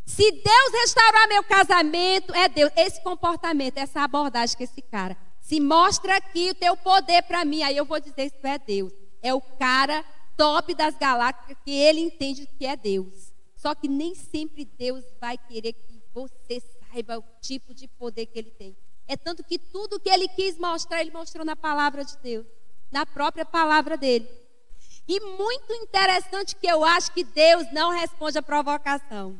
Se 0.05 0.29
Deus 0.29 0.71
restaurar 0.73 1.29
meu 1.29 1.41
casamento, 1.41 2.35
é 2.35 2.49
Deus. 2.49 2.69
Esse 2.75 3.01
comportamento, 3.01 3.77
essa 3.77 4.01
abordagem 4.01 4.57
que 4.57 4.65
esse 4.65 4.81
cara 4.81 5.15
se 5.39 5.61
mostra 5.61 6.17
aqui 6.17 6.49
o 6.49 6.55
teu 6.55 6.75
poder 6.75 7.21
para 7.23 7.45
mim, 7.45 7.63
aí 7.63 7.77
eu 7.77 7.85
vou 7.85 7.97
dizer 7.97 8.25
isso 8.25 8.45
é 8.45 8.59
Deus. 8.59 8.91
É 9.21 9.33
o 9.33 9.39
cara 9.39 10.03
top 10.35 10.75
das 10.75 10.97
galáxias 10.97 11.57
que 11.63 11.71
ele 11.71 12.01
entende 12.01 12.45
que 12.45 12.65
é 12.65 12.75
Deus. 12.75 13.31
Só 13.55 13.73
que 13.73 13.87
nem 13.87 14.13
sempre 14.15 14.65
Deus 14.65 15.05
vai 15.21 15.37
querer 15.37 15.71
que 15.71 16.03
você 16.13 16.61
saiba 16.91 17.19
o 17.19 17.23
tipo 17.39 17.73
de 17.73 17.87
poder 17.87 18.25
que 18.25 18.37
ele 18.37 18.51
tem. 18.51 18.75
É 19.07 19.15
tanto 19.15 19.45
que 19.45 19.57
tudo 19.57 19.97
que 19.97 20.09
ele 20.09 20.27
quis 20.27 20.57
mostrar, 20.57 20.99
ele 20.99 21.11
mostrou 21.11 21.45
na 21.45 21.55
palavra 21.55 22.03
de 22.03 22.17
Deus, 22.17 22.45
na 22.91 23.05
própria 23.05 23.45
palavra 23.45 23.95
dele. 23.95 24.27
E 25.07 25.19
muito 25.19 25.71
interessante 25.73 26.55
que 26.55 26.67
eu 26.67 26.83
acho 26.83 27.11
que 27.11 27.23
Deus 27.23 27.71
não 27.71 27.91
responde 27.91 28.37
a 28.37 28.41
provocação. 28.41 29.37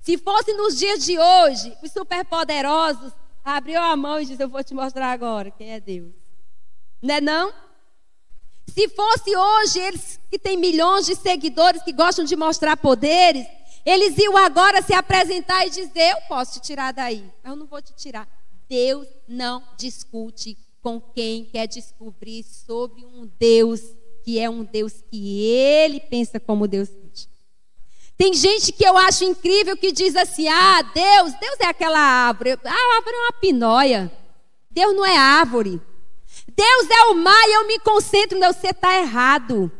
Se 0.00 0.16
fosse 0.18 0.52
nos 0.54 0.78
dias 0.78 1.04
de 1.04 1.18
hoje, 1.18 1.76
os 1.82 1.92
superpoderosos 1.92 3.12
abriu 3.44 3.80
a 3.80 3.94
mão 3.94 4.20
e 4.20 4.26
disse: 4.26 4.42
Eu 4.42 4.48
vou 4.48 4.64
te 4.64 4.74
mostrar 4.74 5.12
agora 5.12 5.50
quem 5.50 5.72
é 5.72 5.80
Deus. 5.80 6.12
Não 7.02 7.14
é 7.14 7.20
não? 7.20 7.52
Se 8.66 8.88
fosse 8.88 9.36
hoje, 9.36 9.78
eles 9.78 10.18
que 10.30 10.38
têm 10.38 10.56
milhões 10.56 11.04
de 11.04 11.14
seguidores 11.14 11.82
que 11.82 11.92
gostam 11.92 12.24
de 12.24 12.34
mostrar 12.34 12.76
poderes, 12.76 13.46
eles 13.84 14.16
iam 14.16 14.36
agora 14.36 14.82
se 14.82 14.94
apresentar 14.94 15.66
e 15.66 15.70
dizer: 15.70 16.12
Eu 16.12 16.20
posso 16.28 16.54
te 16.54 16.60
tirar 16.60 16.92
daí, 16.92 17.30
eu 17.44 17.54
não 17.54 17.66
vou 17.66 17.82
te 17.82 17.92
tirar. 17.94 18.26
Deus 18.66 19.06
não 19.28 19.62
discute 19.76 20.56
com 20.80 21.00
quem 21.00 21.44
quer 21.44 21.66
descobrir 21.66 22.42
sobre 22.42 23.04
um 23.04 23.26
Deus 23.38 23.80
que 24.24 24.40
é 24.40 24.48
um 24.48 24.64
Deus 24.64 25.04
que 25.10 25.44
ele 25.44 26.00
pensa 26.00 26.40
como 26.40 26.66
Deus 26.66 26.88
tem 28.16 28.32
gente 28.32 28.72
que 28.72 28.86
eu 28.86 28.96
acho 28.96 29.24
incrível 29.24 29.76
que 29.76 29.90
diz 29.90 30.14
assim: 30.14 30.46
ah, 30.48 30.82
Deus, 30.82 31.32
Deus 31.34 31.56
é 31.58 31.66
aquela 31.66 31.98
árvore. 31.98 32.52
A 32.52 32.96
árvore 32.96 33.16
é 33.16 33.18
uma 33.18 33.32
pinóia. 33.40 34.12
Deus 34.70 34.94
não 34.94 35.04
é 35.04 35.16
árvore. 35.16 35.80
Deus 36.48 36.90
é 36.90 37.04
o 37.06 37.14
mar 37.16 37.48
e 37.48 37.54
eu 37.54 37.66
me 37.66 37.78
concentro, 37.80 38.38
não, 38.38 38.52
você 38.52 38.68
está 38.68 39.00
errado. 39.00 39.70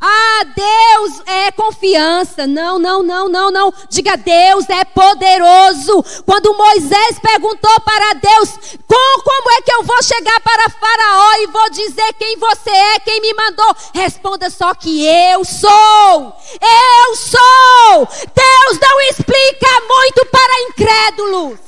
Ah, 0.00 0.44
Deus 0.56 1.20
é 1.26 1.52
confiança. 1.52 2.46
Não, 2.46 2.78
não, 2.78 3.02
não, 3.02 3.28
não, 3.28 3.50
não. 3.50 3.74
Diga, 3.90 4.16
Deus 4.16 4.66
é 4.70 4.82
poderoso. 4.82 6.02
Quando 6.24 6.56
Moisés 6.56 7.18
perguntou 7.20 7.80
para 7.80 8.14
Deus, 8.14 8.78
como, 8.86 9.22
como 9.22 9.50
é 9.50 9.60
que 9.60 9.72
eu 9.72 9.82
vou 9.82 10.02
chegar 10.02 10.40
para 10.40 10.70
Faraó 10.70 11.34
e 11.40 11.46
vou 11.48 11.70
dizer 11.70 12.14
quem 12.14 12.38
você 12.38 12.70
é, 12.70 13.00
quem 13.00 13.20
me 13.20 13.34
mandou? 13.34 13.76
Responda 13.94 14.48
só 14.48 14.72
que 14.72 15.04
eu 15.04 15.44
sou. 15.44 16.36
Eu 16.62 17.16
sou. 17.16 18.08
Deus 18.34 18.80
não 18.80 19.00
explica 19.02 19.68
muito 19.86 20.26
para 20.26 20.62
incrédulos. 20.62 21.60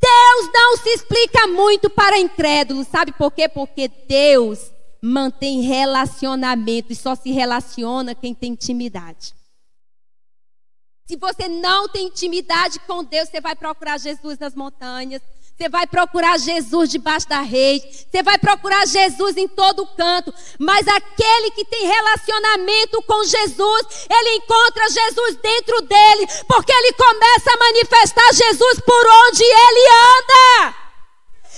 Deus 0.00 0.50
não 0.54 0.76
se 0.76 0.90
explica 0.90 1.48
muito 1.48 1.90
para 1.90 2.16
incrédulos. 2.16 2.86
Sabe 2.86 3.10
por 3.10 3.32
quê? 3.32 3.48
Porque 3.48 3.88
Deus 3.88 4.77
mantém 5.00 5.62
relacionamento 5.62 6.92
e 6.92 6.96
só 6.96 7.14
se 7.14 7.30
relaciona 7.30 8.14
quem 8.14 8.34
tem 8.34 8.52
intimidade. 8.52 9.34
Se 11.06 11.16
você 11.16 11.48
não 11.48 11.88
tem 11.88 12.06
intimidade 12.06 12.78
com 12.80 13.02
Deus, 13.02 13.28
você 13.28 13.40
vai 13.40 13.56
procurar 13.56 13.98
Jesus 13.98 14.38
nas 14.38 14.54
montanhas, 14.54 15.22
você 15.56 15.68
vai 15.68 15.86
procurar 15.86 16.38
Jesus 16.38 16.90
debaixo 16.90 17.28
da 17.28 17.40
rede, 17.40 18.06
você 18.08 18.22
vai 18.22 18.38
procurar 18.38 18.86
Jesus 18.86 19.36
em 19.36 19.48
todo 19.48 19.86
canto, 19.86 20.32
mas 20.58 20.86
aquele 20.86 21.50
que 21.50 21.64
tem 21.64 21.86
relacionamento 21.86 23.02
com 23.02 23.24
Jesus, 23.24 24.06
ele 24.08 24.36
encontra 24.36 24.88
Jesus 24.88 25.36
dentro 25.42 25.80
dele, 25.82 26.28
porque 26.46 26.72
ele 26.72 26.92
começa 26.92 27.50
a 27.52 27.58
manifestar 27.58 28.32
Jesus 28.34 28.80
por 28.80 29.06
onde 29.26 29.42
ele 29.42 29.88
anda. 29.88 30.87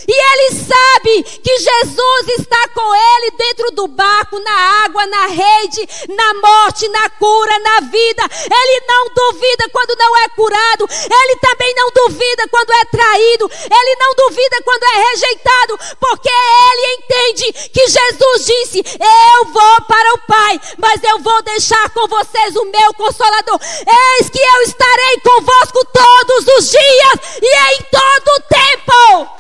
E 0.06 0.12
ele 0.12 0.54
sabe 0.54 1.22
que 1.22 1.58
Jesus 1.58 2.38
está 2.38 2.68
com 2.68 2.94
ele 2.94 3.30
dentro 3.32 3.70
do 3.72 3.86
barco, 3.88 4.38
na 4.40 4.84
água, 4.84 5.06
na 5.06 5.26
rede, 5.26 5.88
na 6.08 6.34
morte, 6.34 6.88
na 6.88 7.10
cura, 7.10 7.58
na 7.58 7.80
vida. 7.80 8.22
Ele 8.44 8.86
não 8.86 9.14
duvida 9.14 9.68
quando 9.70 9.96
não 9.96 10.16
é 10.18 10.28
curado. 10.30 10.88
Ele 10.90 11.36
também 11.36 11.74
não 11.74 11.90
duvida 11.90 12.48
quando 12.48 12.72
é 12.72 12.84
traído. 12.86 13.50
Ele 13.50 13.96
não 13.98 14.14
duvida 14.14 14.62
quando 14.64 14.84
é 14.84 15.10
rejeitado, 15.10 15.78
porque 15.98 16.28
ele 16.28 16.94
entende 16.94 17.52
que 17.70 17.88
Jesus 17.88 18.46
disse: 18.46 18.78
Eu 18.78 19.44
vou 19.46 19.82
para 19.82 20.14
o 20.14 20.18
Pai, 20.26 20.60
mas 20.78 21.02
eu 21.02 21.18
vou 21.18 21.42
deixar 21.42 21.90
com 21.90 22.06
vocês 22.06 22.56
o 22.56 22.64
meu 22.66 22.94
consolador. 22.94 23.58
Eis 23.60 24.30
que 24.30 24.38
eu 24.38 24.62
estarei 24.62 25.20
convosco 25.20 25.84
todos 25.92 26.46
os 26.58 26.70
dias 26.70 27.40
e 27.42 27.74
em 27.74 27.82
todo 27.90 28.28
o 28.36 28.40
tempo. 28.42 29.39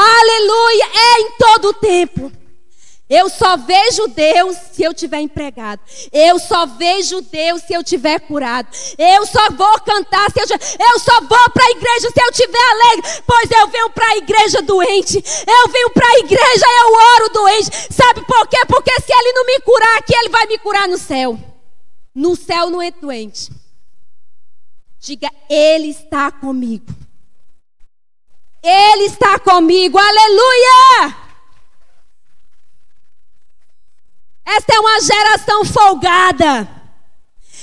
Aleluia! 0.00 0.84
É 0.94 1.20
em 1.22 1.30
todo 1.32 1.68
o 1.70 1.74
tempo. 1.74 2.32
Eu 3.10 3.30
só 3.30 3.56
vejo 3.56 4.06
Deus 4.08 4.56
se 4.70 4.82
eu 4.82 4.92
tiver 4.92 5.20
empregado. 5.20 5.80
Eu 6.12 6.38
só 6.38 6.66
vejo 6.66 7.22
Deus 7.22 7.62
se 7.62 7.72
eu 7.72 7.82
tiver 7.82 8.20
curado. 8.20 8.68
Eu 8.98 9.26
só 9.26 9.50
vou 9.50 9.80
cantar 9.80 10.30
se 10.30 10.40
eu 10.40 10.46
tiver... 10.46 10.76
Eu 10.78 11.00
só 11.00 11.20
vou 11.22 11.50
para 11.50 11.64
a 11.64 11.70
igreja 11.70 12.10
se 12.10 12.22
eu 12.22 12.32
tiver 12.32 12.70
alegre. 12.70 13.22
Pois 13.26 13.50
eu 13.50 13.66
venho 13.68 13.90
para 13.90 14.10
a 14.10 14.16
igreja 14.18 14.60
doente. 14.60 15.16
Eu 15.46 15.72
venho 15.72 15.90
para 15.90 16.06
a 16.06 16.18
igreja, 16.18 16.66
eu 16.80 16.92
oro 16.92 17.32
doente. 17.32 17.70
Sabe 17.90 18.20
por 18.26 18.46
quê? 18.46 18.58
Porque 18.68 18.92
se 19.00 19.10
ele 19.10 19.32
não 19.32 19.46
me 19.46 19.58
curar 19.60 19.98
aqui, 19.98 20.14
ele 20.14 20.28
vai 20.28 20.46
me 20.46 20.58
curar 20.58 20.86
no 20.86 20.98
céu. 20.98 21.38
No 22.14 22.36
céu 22.36 22.68
não 22.68 22.82
é 22.82 22.90
doente. 22.90 23.50
Diga, 25.00 25.30
ele 25.48 25.88
está 25.88 26.30
comigo. 26.30 26.97
Ele 28.62 29.04
está 29.04 29.38
comigo, 29.38 29.98
aleluia! 29.98 31.16
Esta 34.44 34.74
é 34.74 34.80
uma 34.80 35.00
geração 35.00 35.64
folgada. 35.64 36.77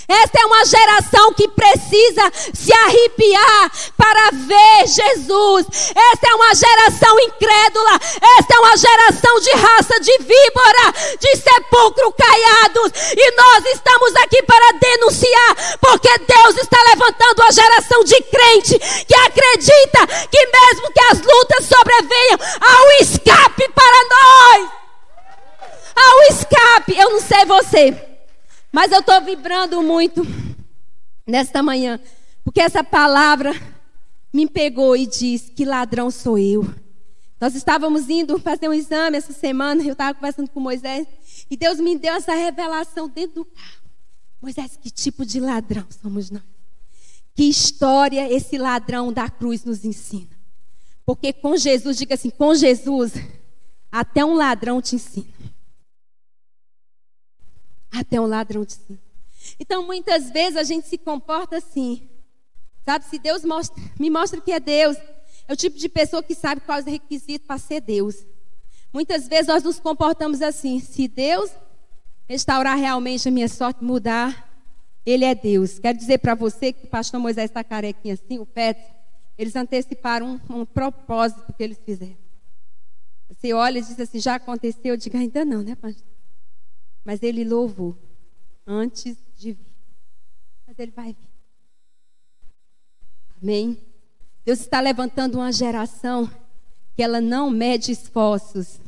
Esta 0.07 0.39
é 0.39 0.45
uma 0.45 0.65
geração 0.65 1.33
que 1.33 1.47
precisa 1.47 2.31
se 2.53 2.71
arrepiar 2.73 3.71
para 3.97 4.31
ver 4.31 4.87
Jesus. 4.87 5.65
Esta 5.95 6.29
é 6.29 6.35
uma 6.35 6.53
geração 6.53 7.19
incrédula. 7.21 7.99
Esta 8.37 8.55
é 8.55 8.59
uma 8.59 8.77
geração 8.77 9.39
de 9.39 9.51
raça 9.51 9.99
de 9.99 10.17
víbora, 10.19 10.93
de 11.19 11.35
sepulcro 11.37 12.11
caiados. 12.13 12.91
E 13.15 13.35
nós 13.35 13.65
estamos 13.73 14.15
aqui 14.17 14.43
para 14.43 14.71
denunciar, 14.73 15.55
porque 15.81 16.09
Deus 16.19 16.57
está 16.57 16.77
levantando 16.89 17.41
a 17.41 17.51
geração 17.51 18.03
de 18.03 18.21
crente 18.23 18.79
que 19.05 19.15
acredita 19.15 20.07
que 20.29 20.45
mesmo 20.45 20.91
que 20.91 21.03
as 21.11 21.21
lutas 21.21 21.65
sobrevenham, 21.65 22.39
há 22.61 22.83
um 22.83 22.91
escape 23.01 23.69
para 23.69 24.03
nós. 24.09 24.69
Há 25.95 26.15
um 26.15 26.21
escape. 26.23 26.97
Eu 26.97 27.11
não 27.11 27.21
sei 27.21 27.45
você. 27.45 28.14
Mas 28.75 28.91
eu 28.91 28.99
estou 28.99 29.21
vibrando 29.21 29.81
muito 29.81 30.21
nesta 31.25 31.63
manhã, 31.63 31.97
porque 32.43 32.59
essa 32.59 32.83
palavra 32.83 33.53
me 34.33 34.45
pegou 34.49 34.97
e 34.97 35.07
disse: 35.07 35.49
Que 35.49 35.63
ladrão 35.63 36.11
sou 36.11 36.37
eu. 36.37 36.67
Nós 37.39 37.55
estávamos 37.55 38.09
indo 38.09 38.37
fazer 38.37 38.67
um 38.67 38.73
exame 38.73 39.15
essa 39.15 39.31
semana, 39.31 39.81
eu 39.81 39.93
estava 39.93 40.13
conversando 40.13 40.49
com 40.49 40.59
Moisés, 40.59 41.07
e 41.49 41.55
Deus 41.55 41.79
me 41.79 41.97
deu 41.97 42.15
essa 42.15 42.35
revelação 42.35 43.07
dentro 43.07 43.35
do 43.35 43.45
carro. 43.45 43.81
Moisés, 44.41 44.75
que 44.75 44.89
tipo 44.89 45.25
de 45.25 45.39
ladrão 45.39 45.87
somos 46.01 46.29
nós? 46.29 46.43
Que 47.33 47.43
história 47.43 48.29
esse 48.29 48.57
ladrão 48.57 49.13
da 49.13 49.29
cruz 49.29 49.63
nos 49.63 49.85
ensina? 49.85 50.37
Porque 51.05 51.31
com 51.31 51.55
Jesus, 51.55 51.95
diga 51.95 52.15
assim: 52.15 52.29
com 52.29 52.53
Jesus, 52.53 53.13
até 53.89 54.25
um 54.25 54.33
ladrão 54.33 54.81
te 54.81 54.95
ensina 54.95 55.34
até 57.99 58.19
um 58.19 58.25
ladrão 58.25 58.63
de 58.63 58.73
si. 58.73 58.99
Então, 59.59 59.85
muitas 59.85 60.29
vezes 60.29 60.57
a 60.57 60.63
gente 60.63 60.87
se 60.87 60.97
comporta 60.97 61.57
assim. 61.57 62.09
Sabe, 62.83 63.05
se 63.05 63.17
Deus 63.17 63.43
mostra, 63.43 63.81
me 63.99 64.09
mostra 64.09 64.39
que 64.39 64.51
é 64.51 64.59
Deus, 64.59 64.97
é 65.47 65.53
o 65.53 65.55
tipo 65.55 65.77
de 65.77 65.89
pessoa 65.89 66.23
que 66.23 66.35
sabe 66.35 66.61
quais 66.61 66.85
os 66.85 66.91
requisitos 66.91 67.47
para 67.47 67.57
ser 67.57 67.81
Deus. 67.81 68.25
Muitas 68.93 69.27
vezes 69.27 69.47
nós 69.47 69.63
nos 69.63 69.79
comportamos 69.79 70.41
assim. 70.41 70.79
Se 70.79 71.07
Deus 71.07 71.51
restaurar 72.27 72.77
realmente 72.77 73.27
a 73.27 73.31
minha 73.31 73.47
sorte, 73.47 73.83
mudar, 73.83 74.49
Ele 75.05 75.25
é 75.25 75.35
Deus. 75.35 75.79
Quero 75.79 75.97
dizer 75.97 76.19
para 76.19 76.35
você 76.35 76.71
que 76.73 76.85
o 76.85 76.89
pastor 76.89 77.19
Moisés 77.19 77.49
está 77.49 77.63
carequinha 77.63 78.13
assim, 78.13 78.39
o 78.39 78.45
Petro, 78.45 78.83
eles 79.37 79.55
anteciparam 79.55 80.39
um, 80.49 80.61
um 80.61 80.65
propósito 80.65 81.53
que 81.53 81.63
eles 81.63 81.77
fizeram. 81.83 82.17
Você 83.29 83.53
olha 83.53 83.79
e 83.79 83.81
diz 83.81 83.99
assim: 83.99 84.19
já 84.19 84.35
aconteceu? 84.35 84.93
Eu 84.93 84.97
digo: 84.97 85.17
ainda 85.17 85.43
não, 85.43 85.61
né, 85.61 85.75
pastor? 85.75 86.14
Mas 87.05 87.21
ele 87.21 87.45
louvou 87.45 87.95
antes 88.65 89.15
de 89.37 89.53
vir. 89.53 89.75
Mas 90.67 90.79
ele 90.79 90.91
vai 90.91 91.13
vir. 91.13 91.29
Amém? 93.41 93.77
Deus 94.43 94.59
está 94.59 94.81
levantando 94.81 95.35
uma 95.35 95.51
geração 95.51 96.29
que 96.95 97.03
ela 97.03 97.21
não 97.21 97.49
mede 97.51 97.91
esforços 97.91 98.79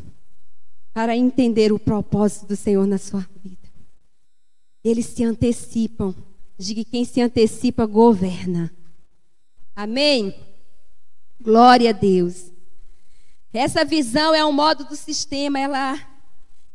para 0.93 1.15
entender 1.15 1.71
o 1.71 1.77
propósito 1.77 2.47
do 2.47 2.55
Senhor 2.55 2.87
na 2.87 2.97
sua 2.97 3.27
vida. 3.43 3.67
Eles 4.83 5.05
se 5.05 5.23
antecipam. 5.23 6.15
Diga 6.57 6.83
quem 6.83 7.05
se 7.05 7.21
antecipa 7.21 7.85
governa. 7.85 8.71
Amém? 9.75 10.33
Glória 11.39 11.91
a 11.91 11.93
Deus. 11.93 12.51
Essa 13.53 13.85
visão 13.85 14.33
é 14.33 14.43
um 14.43 14.51
modo 14.51 14.85
do 14.85 14.95
sistema, 14.95 15.59
ela, 15.59 15.99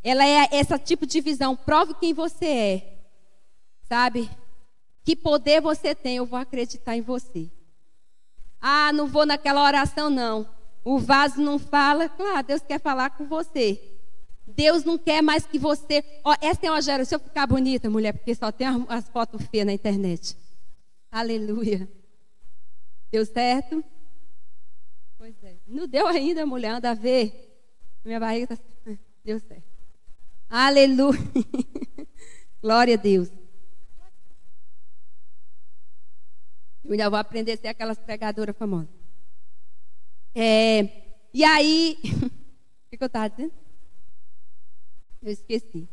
ela 0.03 0.27
é 0.27 0.49
esse 0.53 0.77
tipo 0.81 1.07
de 1.07 1.21
visão. 1.21 1.55
Prove 1.55 1.95
quem 1.95 2.13
você 2.13 2.47
é. 2.47 2.99
Sabe? 3.89 4.29
Que 5.05 5.15
poder 5.15 5.61
você 5.61 5.95
tem, 5.95 6.17
eu 6.17 6.27
vou 6.27 6.39
acreditar 6.39 6.97
em 6.97 7.01
você. 7.01 7.51
Ah, 8.61 8.93
não 8.93 9.07
vou 9.07 9.27
naquela 9.27 9.63
oração, 9.63 10.09
não. 10.09 10.49
O 10.85 10.99
vaso 10.99 11.41
não 11.41 11.59
fala. 11.59 12.09
Claro, 12.09 12.47
Deus 12.47 12.63
quer 12.63 12.81
falar 12.81 13.11
com 13.11 13.27
você. 13.27 13.81
Deus 14.47 14.85
não 14.85 14.99
quer 14.99 15.23
mais 15.23 15.47
que 15.47 15.59
você. 15.59 16.05
Ó, 16.25 16.35
essa 16.41 16.67
é 16.67 16.71
uma 16.71 16.83
geração. 16.83 17.09
Se 17.09 17.15
eu 17.15 17.21
ficar 17.21 17.47
bonita, 17.47 17.89
mulher, 17.89 18.13
porque 18.13 18.35
só 18.35 18.51
tem 18.51 18.67
as 18.89 19.09
fotos 19.09 19.45
feias 19.47 19.67
na 19.67 19.73
internet. 19.73 20.37
Aleluia. 21.11 21.89
Deu 23.11 23.25
certo? 23.27 23.85
Pois 25.19 25.35
é. 25.43 25.57
Não 25.67 25.87
deu 25.87 26.07
ainda, 26.07 26.45
mulher, 26.47 26.71
anda 26.71 26.91
a 26.91 26.95
ver. 26.95 27.61
Minha 28.05 28.19
barriga 28.19 28.55
está. 28.55 28.65
Deu 29.25 29.39
certo. 29.39 29.72
Aleluia. 30.55 31.19
Glória 32.61 32.93
a 32.93 32.99
Deus. 32.99 33.31
Eu 36.85 36.91
ainda 36.91 37.09
vou 37.09 37.19
aprender 37.19 37.53
a 37.53 37.57
ser 37.57 37.69
aquelas 37.69 37.99
pregadoras 37.99 38.55
famosas. 38.55 38.91
É, 40.35 40.91
e 41.33 41.43
aí. 41.43 41.97
o 42.05 42.91
que, 42.91 43.03
eu 43.03 43.07
estava 43.07 43.31
dizendo? 43.31 43.55
Eu 45.23 45.33
esqueci. 45.33 45.89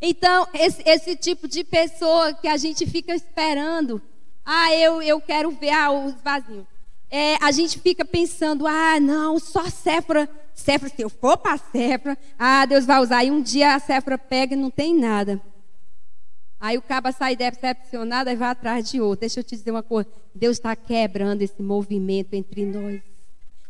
Então, 0.00 0.46
esse, 0.54 0.88
esse, 0.88 1.16
tipo 1.16 1.48
de 1.48 1.64
pessoa 1.64 2.32
que 2.32 2.46
a 2.46 2.56
gente 2.56 2.86
fica 2.86 3.12
esperando. 3.12 4.00
Ah, 4.44 4.72
eu, 4.72 5.02
eu 5.02 5.20
quero 5.20 5.50
ver 5.50 5.70
ah, 5.70 5.90
os 5.90 6.14
vazios. 6.22 6.64
É, 7.10 7.34
a 7.42 7.50
gente 7.50 7.80
fica 7.80 8.04
pensando, 8.04 8.68
ah, 8.68 9.00
não, 9.00 9.40
só 9.40 9.68
Séfora. 9.68 10.30
Séfora, 10.60 10.92
se 10.94 11.02
eu 11.02 11.08
for 11.08 11.36
para 11.36 11.58
Séfora, 11.58 12.18
ah, 12.38 12.64
Deus 12.66 12.84
vai 12.84 13.00
usar. 13.00 13.24
E 13.24 13.30
um 13.30 13.42
dia 13.42 13.74
a 13.74 13.78
Séfora 13.78 14.18
pega 14.18 14.54
e 14.54 14.56
não 14.56 14.70
tem 14.70 14.96
nada. 14.96 15.40
Aí 16.60 16.76
o 16.76 16.82
caba 16.82 17.10
sai 17.10 17.34
decepcionado 17.34 18.28
e 18.28 18.36
vai 18.36 18.50
atrás 18.50 18.90
de 18.90 19.00
outro. 19.00 19.20
Deixa 19.20 19.40
eu 19.40 19.44
te 19.44 19.56
dizer 19.56 19.70
uma 19.70 19.82
coisa. 19.82 20.08
Deus 20.34 20.58
está 20.58 20.76
quebrando 20.76 21.42
esse 21.42 21.62
movimento 21.62 22.34
entre 22.34 22.66
nós. 22.66 23.00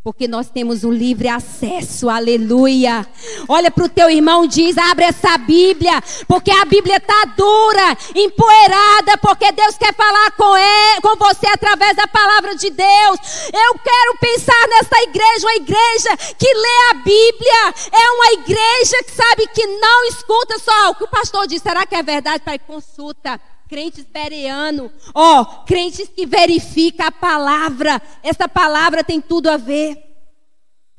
Porque 0.02 0.26
nós 0.26 0.48
temos 0.48 0.82
um 0.82 0.90
livre 0.90 1.28
acesso, 1.28 2.08
aleluia. 2.08 3.06
Olha 3.46 3.70
para 3.70 3.84
o 3.84 3.88
teu 3.88 4.08
irmão, 4.08 4.46
diz: 4.46 4.78
abre 4.78 5.04
essa 5.04 5.36
Bíblia, 5.36 6.02
porque 6.26 6.50
a 6.50 6.64
Bíblia 6.64 6.96
está 6.96 7.26
dura, 7.36 7.98
empoeirada, 8.14 9.18
porque 9.20 9.52
Deus 9.52 9.76
quer 9.76 9.94
falar 9.94 10.30
com, 10.30 10.56
ele, 10.56 11.00
com 11.02 11.16
você 11.16 11.46
através 11.48 11.94
da 11.94 12.06
palavra 12.08 12.56
de 12.56 12.70
Deus. 12.70 13.18
Eu 13.52 13.78
quero 13.78 14.16
pensar 14.18 14.68
nessa 14.68 15.02
igreja, 15.02 15.46
uma 15.46 15.56
igreja 15.56 16.16
que 16.38 16.54
lê 16.54 16.90
a 16.90 16.94
Bíblia, 16.94 17.74
é 17.92 18.10
uma 18.12 18.32
igreja 18.40 19.04
que 19.04 19.12
sabe 19.12 19.48
que 19.48 19.66
não 19.66 20.04
escuta 20.06 20.58
só 20.60 20.90
o 20.90 20.94
que 20.94 21.04
o 21.04 21.08
pastor 21.08 21.46
diz. 21.46 21.60
Será 21.60 21.84
que 21.84 21.94
é 21.94 22.02
verdade? 22.02 22.42
Pai, 22.42 22.58
consulta 22.58 23.38
crentes 23.70 24.04
bereano, 24.04 24.90
ó, 25.14 25.44
crentes 25.64 26.08
que 26.08 26.26
verifica 26.26 27.06
a 27.06 27.12
palavra. 27.12 28.02
Essa 28.20 28.48
palavra 28.48 29.04
tem 29.04 29.20
tudo 29.20 29.48
a 29.48 29.56
ver. 29.56 29.96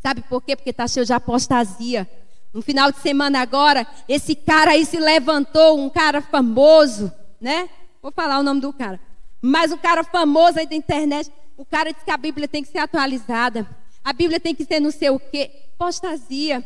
Sabe 0.02 0.22
por 0.22 0.42
quê? 0.42 0.56
Porque 0.56 0.70
está 0.70 0.88
cheio 0.88 1.06
de 1.06 1.12
apostasia. 1.12 2.10
No 2.54 2.62
final 2.62 2.90
de 2.90 3.00
semana 3.00 3.42
agora, 3.42 3.86
esse 4.08 4.34
cara 4.34 4.72
aí 4.72 4.86
se 4.86 4.98
levantou, 4.98 5.78
um 5.78 5.90
cara 5.90 6.22
famoso, 6.22 7.12
né? 7.42 7.70
Vou 8.02 8.12
falar 8.12 8.40
o 8.40 8.44
nome 8.44 8.62
do 8.62 8.72
cara. 8.72 9.00
Mas 9.42 9.74
um 9.74 9.78
cara 9.78 10.02
famoso 10.06 10.58
aí 10.58 10.66
da 10.66 10.76
internet, 10.76 11.30
o 11.58 11.66
cara 11.66 11.92
disse 11.92 12.06
que 12.06 12.12
a 12.12 12.18
Bíblia 12.18 12.48
tem 12.48 12.64
que 12.64 12.70
ser 12.70 12.80
atualizada. 12.80 13.68
A 14.02 14.14
Bíblia 14.14 14.40
tem 14.40 14.56
que 14.56 14.64
ser 14.64 14.80
não 14.80 14.92
sei 14.92 15.10
o 15.10 15.20
quê. 15.20 15.52
Apostasia. 15.76 16.60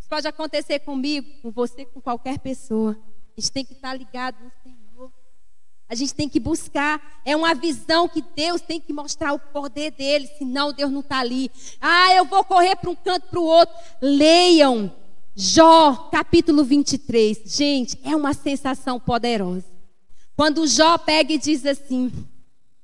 Isso 0.00 0.08
pode 0.08 0.26
acontecer 0.26 0.78
comigo, 0.78 1.28
com 1.42 1.50
você, 1.50 1.84
com 1.84 2.00
qualquer 2.00 2.38
pessoa. 2.38 2.96
A 3.36 3.40
gente 3.40 3.52
tem 3.52 3.64
que 3.64 3.74
estar 3.74 3.94
ligado 3.94 4.36
no 4.42 4.50
Senhor. 4.61 4.61
A 5.92 5.94
gente 5.94 6.14
tem 6.14 6.26
que 6.26 6.40
buscar. 6.40 7.20
É 7.22 7.36
uma 7.36 7.54
visão 7.54 8.08
que 8.08 8.24
Deus 8.34 8.62
tem 8.62 8.80
que 8.80 8.94
mostrar 8.94 9.34
o 9.34 9.38
poder 9.38 9.90
dele, 9.90 10.26
senão 10.38 10.72
Deus 10.72 10.90
não 10.90 11.00
está 11.00 11.18
ali. 11.18 11.50
Ah, 11.78 12.14
eu 12.14 12.24
vou 12.24 12.42
correr 12.42 12.74
para 12.76 12.88
um 12.88 12.94
canto 12.94 13.26
para 13.26 13.38
o 13.38 13.44
outro. 13.44 13.74
Leiam 14.00 14.90
Jó, 15.36 16.08
capítulo 16.10 16.64
23. 16.64 17.42
Gente, 17.44 17.98
é 18.02 18.16
uma 18.16 18.32
sensação 18.32 18.98
poderosa. 18.98 19.66
Quando 20.34 20.66
Jó 20.66 20.96
pega 20.96 21.34
e 21.34 21.38
diz 21.38 21.66
assim: 21.66 22.10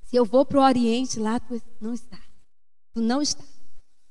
Se 0.05 0.15
eu 0.15 0.27
vou 0.27 0.45
para 0.45 0.61
o 0.61 0.63
Oriente, 0.63 1.19
lá 1.19 1.41
tu 1.41 1.63
não 1.81 1.95
está. 1.95 2.19
Tu 2.93 3.01
não 3.01 3.23
está. 3.23 3.43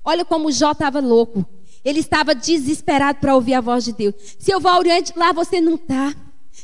Olha 0.03 0.25
como 0.25 0.51
Jó 0.51 0.71
estava 0.71 0.99
louco. 0.99 1.45
Ele 1.85 1.99
estava 1.99 2.33
desesperado 2.33 3.19
para 3.19 3.35
ouvir 3.35 3.53
a 3.53 3.61
voz 3.61 3.85
de 3.85 3.93
Deus. 3.93 4.15
Se 4.39 4.49
eu 4.49 4.59
vou 4.59 4.71
ao 4.71 4.79
Oriente, 4.79 5.13
lá 5.15 5.31
você 5.31 5.61
não 5.61 5.75
está. 5.75 6.15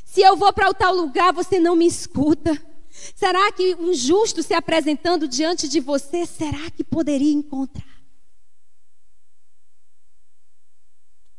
Se 0.05 0.21
eu 0.21 0.35
vou 0.35 0.51
para 0.53 0.69
o 0.69 0.73
tal 0.73 0.93
lugar, 0.95 1.33
você 1.33 1.59
não 1.59 1.75
me 1.75 1.85
escuta. 1.85 2.51
Será 3.15 3.51
que 3.51 3.75
um 3.75 3.93
justo 3.93 4.43
se 4.43 4.53
apresentando 4.53 5.27
diante 5.27 5.67
de 5.67 5.79
você, 5.79 6.25
será 6.25 6.69
que 6.69 6.83
poderia 6.83 7.33
encontrar? 7.33 7.93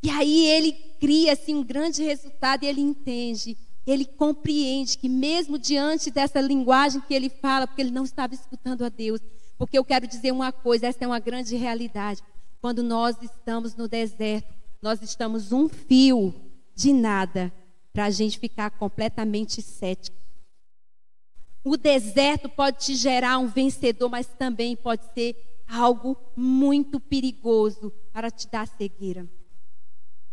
E 0.03 0.11
aí 0.11 0.47
ele 0.47 0.73
cria 1.01 1.33
assim 1.33 1.55
um 1.55 1.65
grande 1.65 2.03
resultado 2.03 2.65
e 2.65 2.67
ele 2.67 2.81
entende, 2.81 3.57
ele 3.87 4.05
compreende 4.05 4.99
que 4.99 5.09
mesmo 5.09 5.59
diante 5.59 6.11
dessa 6.11 6.41
linguagem 6.41 7.01
que 7.01 7.15
ele 7.15 7.31
fala, 7.31 7.67
porque 7.67 7.81
ele 7.81 7.91
não 7.91 8.05
estava 8.05 8.35
escutando 8.35 8.85
a 8.85 8.89
Deus, 8.89 9.21
porque 9.57 9.79
eu 9.79 9.85
quero 9.85 10.07
dizer 10.07 10.33
uma 10.33 10.53
coisa, 10.53 10.89
essa 10.89 11.05
é 11.05 11.07
uma 11.07 11.21
grande 11.21 11.57
realidade. 11.57 12.23
Quando 12.61 12.83
nós 12.83 13.17
estamos 13.23 13.75
no 13.75 13.89
deserto, 13.89 14.53
nós 14.83 15.01
estamos 15.01 15.53
um 15.53 15.69
fio 15.69 16.35
de 16.75 16.93
nada 16.93 17.53
para 17.95 18.07
a 18.07 18.11
gente 18.11 18.41
ficar 18.41 18.73
completamente 18.73 19.63
cético. 19.63 20.17
O 21.63 21.77
deserto 21.77 22.49
pode 22.49 22.85
te 22.85 22.95
gerar 22.97 23.39
um 23.39 23.47
vencedor, 23.47 24.11
mas 24.11 24.27
também 24.27 24.77
pode 24.77 25.03
ser 25.15 25.37
algo 25.67 26.17
muito 26.37 26.99
perigoso 26.99 27.91
para 28.13 28.31
te 28.31 28.49
dar 28.49 28.67
cegueira. 28.67 29.27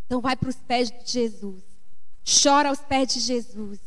Então 0.05 0.19
vai 0.19 0.35
para 0.35 0.49
os 0.49 0.57
pés 0.57 0.89
de 0.89 1.09
Jesus. 1.09 1.63
Chora 2.43 2.69
aos 2.69 2.79
pés 2.79 3.13
de 3.13 3.19
Jesus. 3.19 3.79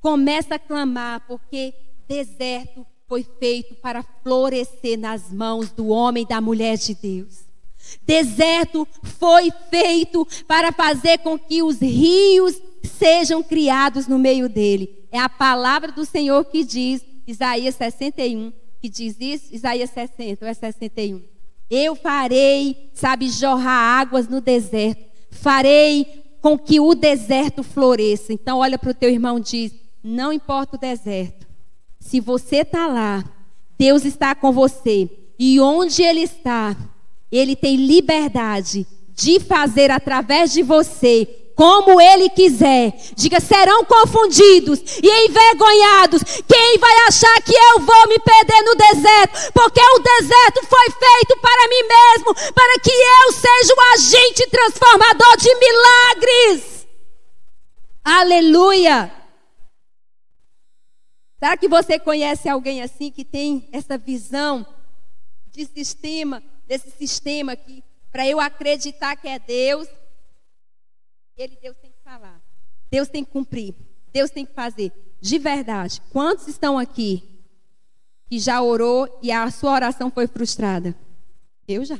Começa 0.00 0.56
a 0.56 0.58
clamar, 0.58 1.26
porque 1.26 1.72
deserto 2.08 2.84
foi 3.06 3.24
feito 3.38 3.76
para 3.76 4.02
florescer 4.22 4.98
nas 4.98 5.32
mãos 5.32 5.70
do 5.70 5.88
homem 5.88 6.24
e 6.24 6.28
da 6.28 6.40
mulher 6.40 6.76
de 6.76 6.94
Deus. 6.94 7.44
Deserto 8.02 8.86
foi 9.02 9.50
feito 9.70 10.26
para 10.46 10.70
fazer 10.72 11.18
com 11.18 11.38
que 11.38 11.62
os 11.62 11.80
rios 11.80 12.60
sejam 12.82 13.42
criados 13.42 14.06
no 14.06 14.18
meio 14.18 14.48
dele. 14.48 15.06
É 15.10 15.18
a 15.18 15.28
palavra 15.28 15.92
do 15.92 16.04
Senhor 16.04 16.44
que 16.44 16.64
diz, 16.64 17.04
Isaías 17.26 17.74
61, 17.74 18.52
que 18.80 18.88
diz 18.88 19.16
isso, 19.20 19.54
Isaías 19.54 19.90
60, 19.90 20.44
ou 20.44 20.50
é 20.50 20.54
61. 20.54 21.22
Eu 21.70 21.94
farei, 21.94 22.90
sabe, 22.92 23.28
jorrar 23.28 24.00
águas 24.00 24.28
no 24.28 24.40
deserto. 24.40 25.04
Farei 25.30 26.24
com 26.40 26.58
que 26.58 26.80
o 26.80 26.94
deserto 26.94 27.62
floresça. 27.62 28.32
Então, 28.32 28.58
olha 28.58 28.78
para 28.78 28.90
o 28.90 28.94
teu 28.94 29.10
irmão 29.10 29.38
e 29.38 29.42
diz: 29.42 29.72
Não 30.02 30.32
importa 30.32 30.76
o 30.76 30.80
deserto. 30.80 31.46
Se 32.00 32.18
você 32.18 32.56
está 32.56 32.86
lá, 32.86 33.24
Deus 33.78 34.04
está 34.04 34.34
com 34.34 34.50
você. 34.50 35.08
E 35.38 35.60
onde 35.60 36.02
Ele 36.02 36.20
está, 36.20 36.76
Ele 37.30 37.54
tem 37.54 37.76
liberdade 37.76 38.86
de 39.14 39.38
fazer 39.38 39.90
através 39.90 40.52
de 40.52 40.62
você 40.62 41.39
como 41.60 42.00
ele 42.00 42.30
quiser. 42.30 42.94
Diga: 43.14 43.38
serão 43.38 43.84
confundidos 43.84 44.80
e 45.02 45.26
envergonhados. 45.26 46.22
Quem 46.48 46.78
vai 46.78 46.96
achar 47.06 47.42
que 47.42 47.54
eu 47.54 47.80
vou 47.80 48.08
me 48.08 48.18
perder 48.18 48.62
no 48.62 48.74
deserto? 48.74 49.52
Porque 49.52 49.78
o 49.78 49.98
deserto 49.98 50.66
foi 50.66 50.90
feito 50.90 51.36
para 51.38 51.68
mim 51.68 51.82
mesmo, 51.82 52.54
para 52.54 52.80
que 52.80 52.90
eu 52.90 53.32
seja 53.32 53.74
um 53.74 53.92
agente 53.92 54.48
transformador 54.48 55.36
de 55.36 55.54
milagres. 55.54 56.88
Aleluia. 58.02 59.12
Será 61.38 61.58
que 61.58 61.68
você 61.68 61.98
conhece 61.98 62.48
alguém 62.48 62.80
assim 62.80 63.10
que 63.10 63.24
tem 63.24 63.68
essa 63.70 63.98
visão 63.98 64.66
de 65.52 65.66
sistema, 65.66 66.42
desse 66.66 66.90
sistema 66.90 67.54
que 67.54 67.84
para 68.10 68.26
eu 68.26 68.40
acreditar 68.40 69.14
que 69.14 69.28
é 69.28 69.38
Deus, 69.38 69.86
ele 71.42 71.58
Deus 71.60 71.76
tem 71.78 71.90
que 71.90 71.98
falar. 72.02 72.40
Deus 72.90 73.08
tem 73.08 73.24
que 73.24 73.30
cumprir. 73.30 73.74
Deus 74.12 74.30
tem 74.30 74.44
que 74.44 74.52
fazer. 74.52 74.92
De 75.20 75.38
verdade, 75.38 76.00
quantos 76.10 76.48
estão 76.48 76.78
aqui 76.78 77.22
que 78.26 78.38
já 78.38 78.62
orou 78.62 79.18
e 79.22 79.30
a 79.30 79.50
sua 79.50 79.72
oração 79.72 80.10
foi 80.10 80.26
frustrada? 80.26 80.94
Eu 81.66 81.84
já. 81.84 81.98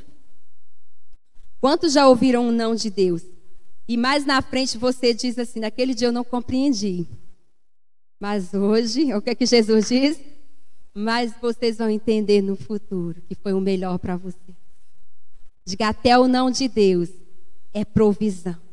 Quantos 1.59 1.93
já 1.93 2.07
ouviram 2.07 2.47
um 2.47 2.51
não 2.51 2.75
de 2.75 2.89
Deus? 2.89 3.23
E 3.87 3.97
mais 3.97 4.25
na 4.25 4.41
frente 4.41 4.77
você 4.77 5.13
diz 5.13 5.37
assim: 5.37 5.59
naquele 5.59 5.93
dia 5.93 6.07
eu 6.07 6.11
não 6.11 6.23
compreendi. 6.23 7.07
Mas 8.19 8.53
hoje, 8.53 9.13
o 9.13 9.21
que 9.21 9.31
é 9.31 9.35
que 9.35 9.45
Jesus 9.45 9.89
diz? 9.89 10.19
Mas 10.93 11.33
vocês 11.41 11.77
vão 11.77 11.89
entender 11.89 12.41
no 12.41 12.55
futuro 12.55 13.21
que 13.21 13.33
foi 13.33 13.53
o 13.53 13.61
melhor 13.61 13.97
para 13.97 14.17
você. 14.17 14.55
Diga 15.65 15.89
até 15.89 16.17
o 16.17 16.27
não 16.27 16.51
de 16.51 16.67
Deus 16.67 17.09
é 17.73 17.85
provisão. 17.85 18.70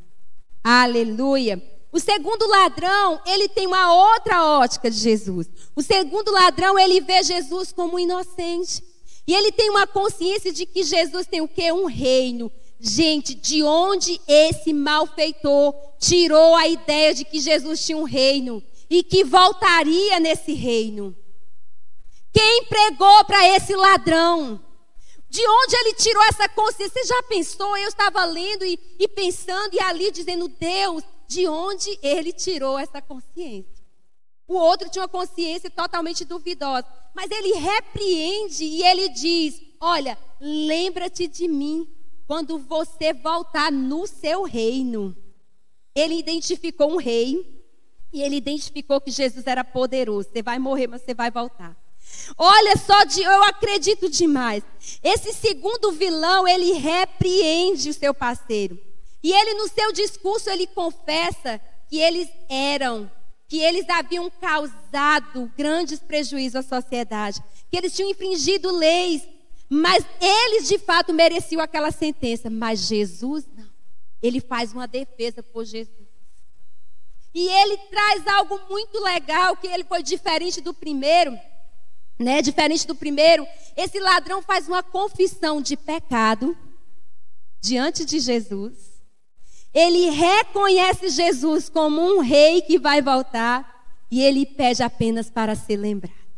Aleluia. 0.71 1.63
O 1.91 1.99
segundo 1.99 2.47
ladrão, 2.47 3.23
ele 3.25 3.49
tem 3.49 3.67
uma 3.67 3.91
outra 4.13 4.45
ótica 4.59 4.91
de 4.91 4.99
Jesus. 4.99 5.49
O 5.75 5.81
segundo 5.81 6.31
ladrão, 6.31 6.79
ele 6.79 7.01
vê 7.01 7.23
Jesus 7.23 7.73
como 7.73 7.99
inocente. 7.99 8.85
E 9.27 9.35
ele 9.35 9.51
tem 9.51 9.71
uma 9.71 9.87
consciência 9.87 10.53
de 10.53 10.67
que 10.67 10.83
Jesus 10.83 11.27
tem 11.27 11.41
o 11.41 11.49
quê? 11.49 11.73
Um 11.73 11.87
reino. 11.87 12.53
Gente, 12.79 13.35
de 13.35 13.63
onde 13.63 14.21
esse 14.29 14.75
malfeitor 14.75 15.75
tirou 15.99 16.55
a 16.55 16.69
ideia 16.69 17.15
de 17.15 17.25
que 17.25 17.41
Jesus 17.41 17.83
tinha 17.87 17.97
um 17.97 18.05
reino 18.05 18.63
e 18.91 19.03
que 19.03 19.25
voltaria 19.25 20.21
nesse 20.21 20.53
reino? 20.53 21.17
Quem 22.31 22.65
pregou 22.65 23.25
para 23.25 23.57
esse 23.57 23.75
ladrão? 23.75 24.61
De 25.31 25.47
onde 25.47 25.77
ele 25.77 25.95
tirou 25.95 26.23
essa 26.25 26.49
consciência? 26.49 26.89
Você 26.89 27.05
já 27.05 27.23
pensou? 27.25 27.77
Eu 27.77 27.89
estava 27.89 28.25
lendo 28.25 28.65
e, 28.65 28.79
e 28.99 29.07
pensando 29.07 29.75
e 29.75 29.81
ali 29.81 30.11
dizendo, 30.11 30.49
Deus, 30.49 31.03
de 31.27 31.47
onde 31.47 31.99
ele 32.03 32.33
tirou 32.33 32.79
essa 32.79 33.03
consciência? 33.03 33.79
O 34.47 34.55
outro 34.55 34.89
tinha 34.89 35.03
uma 35.03 35.09
consciência 35.09 35.69
totalmente 35.69 36.25
duvidosa. 36.25 36.87
Mas 37.15 37.31
ele 37.31 37.53
repreende 37.53 38.65
e 38.65 38.83
ele 38.83 39.11
diz: 39.11 39.61
Olha, 39.79 40.19
lembra-te 40.41 41.27
de 41.27 41.47
mim 41.47 41.87
quando 42.27 42.59
você 42.59 43.13
voltar 43.13 43.71
no 43.71 44.07
seu 44.07 44.45
reino. 44.45 45.15
Ele 45.95 46.15
identificou 46.15 46.93
um 46.93 46.97
rei 46.97 47.63
e 48.11 48.23
ele 48.23 48.37
identificou 48.37 49.01
que 49.01 49.11
Jesus 49.11 49.47
era 49.47 49.63
poderoso. 49.63 50.31
Você 50.31 50.43
vai 50.43 50.59
morrer, 50.59 50.87
mas 50.87 51.03
você 51.03 51.13
vai 51.13 51.31
voltar. 51.31 51.77
Olha 52.37 52.77
só, 52.77 52.95
eu 53.21 53.43
acredito 53.45 54.09
demais. 54.09 54.63
Esse 55.03 55.33
segundo 55.33 55.93
vilão, 55.93 56.47
ele 56.47 56.73
repreende 56.73 57.91
o 57.91 57.95
seu 57.95 58.13
parceiro. 58.13 58.79
E 59.23 59.33
ele, 59.33 59.55
no 59.55 59.69
seu 59.69 59.93
discurso, 59.93 60.49
ele 60.49 60.67
confessa 60.67 61.61
que 61.89 61.99
eles 61.99 62.29
eram, 62.49 63.11
que 63.49 63.59
eles 63.59 63.89
haviam 63.89 64.31
causado 64.31 65.51
grandes 65.57 65.99
prejuízos 65.99 66.57
à 66.57 66.63
sociedade, 66.63 67.43
que 67.71 67.77
eles 67.77 67.95
tinham 67.95 68.11
infringido 68.11 68.71
leis, 68.71 69.27
mas 69.69 70.05
eles 70.21 70.69
de 70.69 70.79
fato 70.79 71.13
mereciam 71.13 71.61
aquela 71.61 71.91
sentença, 71.91 72.49
mas 72.49 72.81
Jesus 72.81 73.45
não. 73.57 73.69
Ele 74.23 74.41
faz 74.41 74.73
uma 74.73 74.87
defesa 74.87 75.43
por 75.43 75.65
Jesus. 75.65 76.09
E 77.35 77.49
ele 77.49 77.77
traz 77.91 78.27
algo 78.27 78.61
muito 78.69 78.99
legal, 79.01 79.57
que 79.57 79.67
ele 79.67 79.85
foi 79.85 80.03
diferente 80.03 80.61
do 80.61 80.73
primeiro, 80.73 81.39
né? 82.19 82.43
Diferente 82.43 82.87
do 82.87 82.95
primeiro, 82.95 83.47
esse 83.77 83.99
ladrão 84.01 84.43
faz 84.43 84.67
uma 84.67 84.83
confissão 84.83 85.63
de 85.63 85.77
pecado 85.77 86.57
diante 87.61 88.05
de 88.05 88.19
Jesus. 88.19 88.75
Ele 89.73 90.11
reconhece 90.11 91.09
Jesus 91.11 91.69
como 91.69 92.01
um 92.01 92.21
rei 92.21 92.63
que 92.63 92.79
vai 92.79 93.01
voltar 93.01 94.07
e 94.11 94.23
ele 94.23 94.47
pede 94.47 94.83
apenas 94.83 95.31
para 95.31 95.55
ser 95.55 95.77
lembrado 95.77 96.29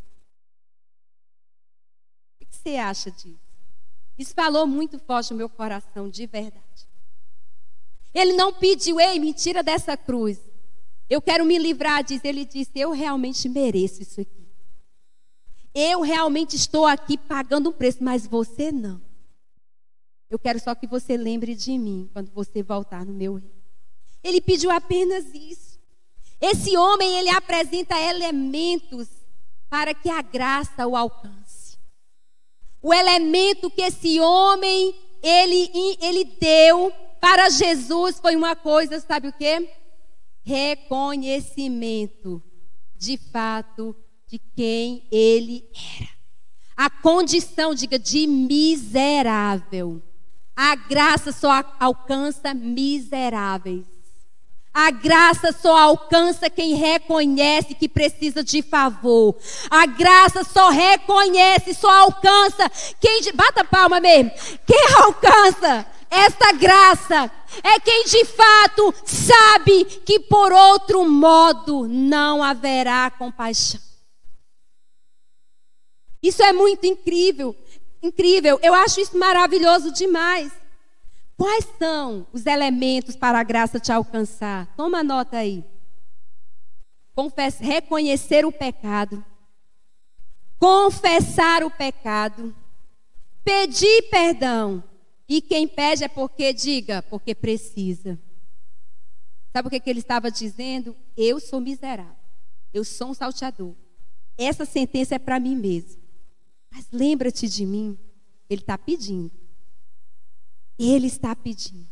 você 2.60 2.76
acha 2.76 3.10
disso? 3.10 3.38
Isso 4.18 4.34
falou 4.34 4.66
muito 4.66 4.98
forte 4.98 5.30
no 5.30 5.38
meu 5.38 5.48
coração, 5.48 6.08
de 6.08 6.26
verdade. 6.26 6.60
Ele 8.12 8.34
não 8.34 8.52
pediu, 8.52 9.00
ei, 9.00 9.18
me 9.18 9.32
tira 9.32 9.62
dessa 9.62 9.96
cruz. 9.96 10.38
Eu 11.08 11.22
quero 11.22 11.44
me 11.44 11.56
livrar 11.58 12.04
disso. 12.04 12.26
Ele 12.26 12.44
disse, 12.44 12.72
eu 12.74 12.90
realmente 12.90 13.48
mereço 13.48 14.02
isso 14.02 14.20
aqui. 14.20 14.39
Eu 15.74 16.00
realmente 16.00 16.56
estou 16.56 16.86
aqui 16.86 17.16
pagando 17.16 17.70
um 17.70 17.72
preço, 17.72 18.02
mas 18.02 18.26
você 18.26 18.72
não. 18.72 19.00
Eu 20.28 20.38
quero 20.38 20.60
só 20.60 20.74
que 20.74 20.86
você 20.86 21.16
lembre 21.16 21.54
de 21.54 21.76
mim 21.78 22.08
quando 22.12 22.30
você 22.30 22.62
voltar 22.62 23.04
no 23.04 23.12
meu 23.12 23.34
reino. 23.34 23.60
Ele 24.22 24.40
pediu 24.40 24.70
apenas 24.70 25.26
isso. 25.34 25.80
Esse 26.40 26.76
homem, 26.76 27.18
ele 27.18 27.30
apresenta 27.30 28.00
elementos 28.00 29.08
para 29.68 29.94
que 29.94 30.08
a 30.08 30.22
graça 30.22 30.86
o 30.86 30.96
alcance. 30.96 31.78
O 32.82 32.94
elemento 32.94 33.70
que 33.70 33.82
esse 33.82 34.18
homem 34.20 34.94
ele, 35.22 35.70
ele 36.00 36.24
deu 36.24 36.90
para 37.20 37.50
Jesus 37.50 38.18
foi 38.18 38.34
uma 38.34 38.56
coisa, 38.56 38.98
sabe 39.00 39.28
o 39.28 39.32
que? 39.32 39.68
Reconhecimento 40.42 42.42
de 42.96 43.18
fato 43.18 43.94
de 44.30 44.38
quem 44.56 45.02
ele 45.10 45.64
era. 45.98 46.08
A 46.76 46.88
condição, 46.88 47.74
diga, 47.74 47.98
de 47.98 48.26
miserável. 48.26 50.00
A 50.56 50.74
graça 50.74 51.32
só 51.32 51.62
alcança 51.78 52.54
miseráveis. 52.54 53.84
A 54.72 54.90
graça 54.92 55.52
só 55.52 55.76
alcança 55.76 56.48
quem 56.48 56.74
reconhece 56.74 57.74
que 57.74 57.88
precisa 57.88 58.44
de 58.44 58.62
favor. 58.62 59.36
A 59.68 59.84
graça 59.84 60.44
só 60.44 60.70
reconhece, 60.70 61.74
só 61.74 61.90
alcança 61.90 62.70
quem. 63.00 63.20
Bata 63.34 63.64
palma 63.64 64.00
mesmo. 64.00 64.30
Quem 64.64 64.94
alcança 65.02 65.86
essa 66.08 66.52
graça 66.52 67.30
é 67.62 67.80
quem 67.80 68.04
de 68.04 68.24
fato 68.24 68.94
sabe 69.04 69.84
que 69.84 70.20
por 70.20 70.52
outro 70.52 71.08
modo 71.08 71.86
não 71.88 72.42
haverá 72.42 73.10
compaixão. 73.10 73.89
Isso 76.22 76.42
é 76.42 76.52
muito 76.52 76.86
incrível. 76.86 77.56
Incrível. 78.02 78.58
Eu 78.62 78.74
acho 78.74 79.00
isso 79.00 79.18
maravilhoso 79.18 79.92
demais. 79.92 80.52
Quais 81.36 81.66
são 81.78 82.26
os 82.32 82.44
elementos 82.44 83.16
para 83.16 83.38
a 83.40 83.42
graça 83.42 83.80
te 83.80 83.90
alcançar? 83.90 84.66
Toma 84.76 85.02
nota 85.02 85.38
aí. 85.38 85.64
Confess, 87.14 87.58
reconhecer 87.58 88.44
o 88.44 88.52
pecado, 88.52 89.24
confessar 90.58 91.64
o 91.64 91.70
pecado, 91.70 92.54
pedir 93.42 94.02
perdão. 94.10 94.84
E 95.28 95.40
quem 95.40 95.66
pede 95.66 96.04
é 96.04 96.08
porque, 96.08 96.52
diga, 96.52 97.02
porque 97.02 97.34
precisa. 97.34 98.18
Sabe 99.52 99.68
o 99.68 99.70
que, 99.70 99.80
que 99.80 99.90
ele 99.90 100.00
estava 100.00 100.30
dizendo? 100.30 100.96
Eu 101.16 101.40
sou 101.40 101.60
miserável. 101.60 102.16
Eu 102.72 102.84
sou 102.84 103.08
um 103.08 103.14
salteador. 103.14 103.74
Essa 104.36 104.64
sentença 104.64 105.14
é 105.14 105.18
para 105.18 105.40
mim 105.40 105.56
mesmo. 105.56 105.99
Mas 106.72 106.86
lembra-te 106.92 107.48
de 107.48 107.66
mim. 107.66 107.98
Ele 108.48 108.60
está 108.60 108.78
pedindo. 108.78 109.32
Ele 110.78 111.06
está 111.06 111.34
pedindo. 111.36 111.88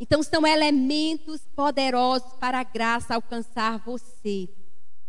Então, 0.00 0.22
são 0.22 0.46
elementos 0.46 1.42
poderosos 1.54 2.32
para 2.34 2.60
a 2.60 2.64
graça 2.64 3.14
alcançar 3.14 3.78
você. 3.84 4.48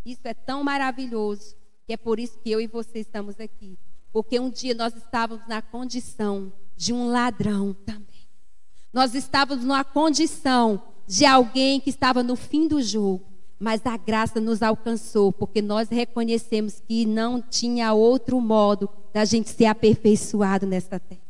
Isso 0.06 0.22
é 0.26 0.34
tão 0.34 0.63
maravilhoso 0.63 1.56
que 1.86 1.93
é 1.93 1.98
por 1.98 2.19
isso 2.19 2.38
que 2.39 2.52
eu 2.52 2.62
e 2.62 2.67
você 2.67 3.00
estamos 3.00 3.39
aqui. 3.39 3.78
Porque 4.12 4.39
um 4.39 4.50
dia 4.50 4.76
nós 4.76 4.96
estávamos 4.96 5.48
na 5.48 5.62
condição 5.62 6.54
de 6.76 6.93
um 6.93 7.08
ladrão 7.08 7.74
também. 7.74 8.30
Nós 8.93 9.15
estávamos 9.15 9.65
numa 9.65 9.84
condição 9.84 10.84
de 11.08 11.26
alguém 11.26 11.80
que 11.80 11.89
estava 11.89 12.22
no 12.22 12.36
fim 12.36 12.67
do 12.67 12.82
jogo. 12.82 13.33
Mas 13.63 13.86
a 13.86 13.95
graça 13.95 14.41
nos 14.41 14.62
alcançou, 14.62 15.32
porque 15.32 15.62
nós 15.62 15.88
reconhecemos 15.88 16.82
que 16.82 17.06
não 17.06 17.41
tinha 17.41 17.93
outro 17.93 18.41
modo 18.41 18.89
da 19.13 19.23
gente 19.23 19.49
ser 19.52 19.67
aperfeiçoado 19.67 20.67
nessa 20.67 20.99
terra. 20.99 21.21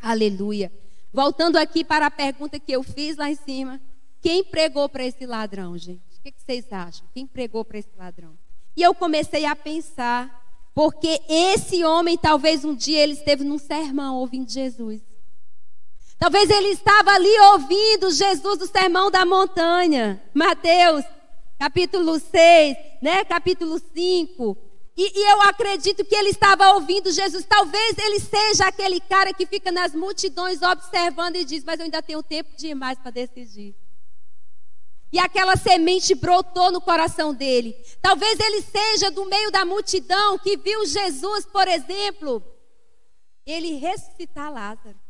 Aleluia. 0.00 0.72
Voltando 1.12 1.56
aqui 1.56 1.84
para 1.84 2.06
a 2.06 2.10
pergunta 2.10 2.58
que 2.58 2.72
eu 2.72 2.82
fiz 2.82 3.18
lá 3.18 3.30
em 3.30 3.34
cima. 3.34 3.78
Quem 4.22 4.42
pregou 4.42 4.88
para 4.88 5.04
esse 5.04 5.26
ladrão, 5.26 5.76
gente? 5.76 6.00
O 6.18 6.22
que, 6.22 6.32
vocês 6.38 6.72
acham? 6.72 7.06
Quem 7.12 7.26
pregou 7.26 7.66
para 7.66 7.80
esse 7.80 7.94
ladrão? 7.98 8.32
E 8.74 8.80
eu 8.80 8.94
comecei 8.94 9.44
a 9.44 9.54
pensar, 9.54 10.42
porque 10.74 11.20
esse 11.28 11.84
homem, 11.84 12.16
talvez 12.16 12.64
um 12.64 12.74
dia 12.74 13.02
ele 13.02 13.12
esteve 13.12 13.44
num 13.44 13.58
sermão 13.58 14.16
ouvindo 14.16 14.50
Jesus. 14.50 15.02
Talvez 16.18 16.48
ele 16.48 16.68
estava 16.68 17.10
ali 17.10 17.38
ouvindo 17.52 18.10
Jesus 18.10 18.58
do 18.58 18.66
sermão 18.66 19.10
da 19.10 19.26
montanha. 19.26 20.22
Mateus, 20.32 21.04
capítulo 21.58 22.18
6, 22.18 22.76
né? 23.02 23.24
Capítulo 23.24 23.78
5. 23.78 24.56
E, 24.96 25.20
e, 25.20 25.30
eu 25.30 25.42
acredito 25.42 26.04
que 26.04 26.14
ele 26.14 26.30
estava 26.30 26.72
ouvindo 26.72 27.12
Jesus. 27.12 27.44
Talvez 27.44 27.98
ele 27.98 28.18
seja 28.18 28.66
aquele 28.66 28.98
cara 28.98 29.34
que 29.34 29.46
fica 29.46 29.70
nas 29.70 29.94
multidões 29.94 30.62
observando 30.62 31.36
e 31.36 31.44
diz: 31.44 31.62
Mas 31.64 31.78
eu 31.78 31.84
ainda 31.84 32.02
tenho 32.02 32.22
tempo 32.22 32.56
demais 32.56 32.98
para 32.98 33.10
decidir. 33.10 33.74
E 35.12 35.18
aquela 35.18 35.56
semente 35.56 36.14
brotou 36.14 36.72
no 36.72 36.80
coração 36.80 37.32
dele. 37.32 37.76
Talvez 38.00 38.40
ele 38.40 38.62
seja 38.62 39.10
do 39.10 39.24
meio 39.26 39.50
da 39.50 39.64
multidão 39.64 40.38
que 40.38 40.56
viu 40.56 40.84
Jesus, 40.86 41.46
por 41.46 41.68
exemplo, 41.68 42.42
ele 43.44 43.76
ressuscitar 43.76 44.52
Lázaro. 44.52 45.05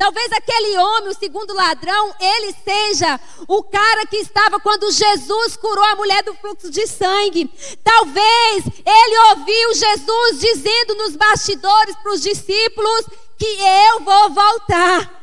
Talvez 0.00 0.32
aquele 0.32 0.78
homem, 0.78 1.10
o 1.10 1.14
segundo 1.14 1.52
ladrão, 1.52 2.14
ele 2.18 2.54
seja 2.64 3.20
o 3.46 3.62
cara 3.62 4.06
que 4.06 4.16
estava 4.16 4.58
quando 4.58 4.90
Jesus 4.90 5.56
curou 5.56 5.84
a 5.84 5.94
mulher 5.94 6.22
do 6.22 6.32
fluxo 6.36 6.70
de 6.70 6.86
sangue. 6.86 7.50
Talvez 7.84 8.64
ele 8.64 9.18
ouviu 9.28 9.74
Jesus 9.74 10.40
dizendo 10.40 10.94
nos 10.94 11.16
bastidores 11.16 11.94
para 11.96 12.12
os 12.12 12.22
discípulos 12.22 13.08
que 13.36 13.44
eu 13.44 14.00
vou 14.00 14.30
voltar. 14.30 15.22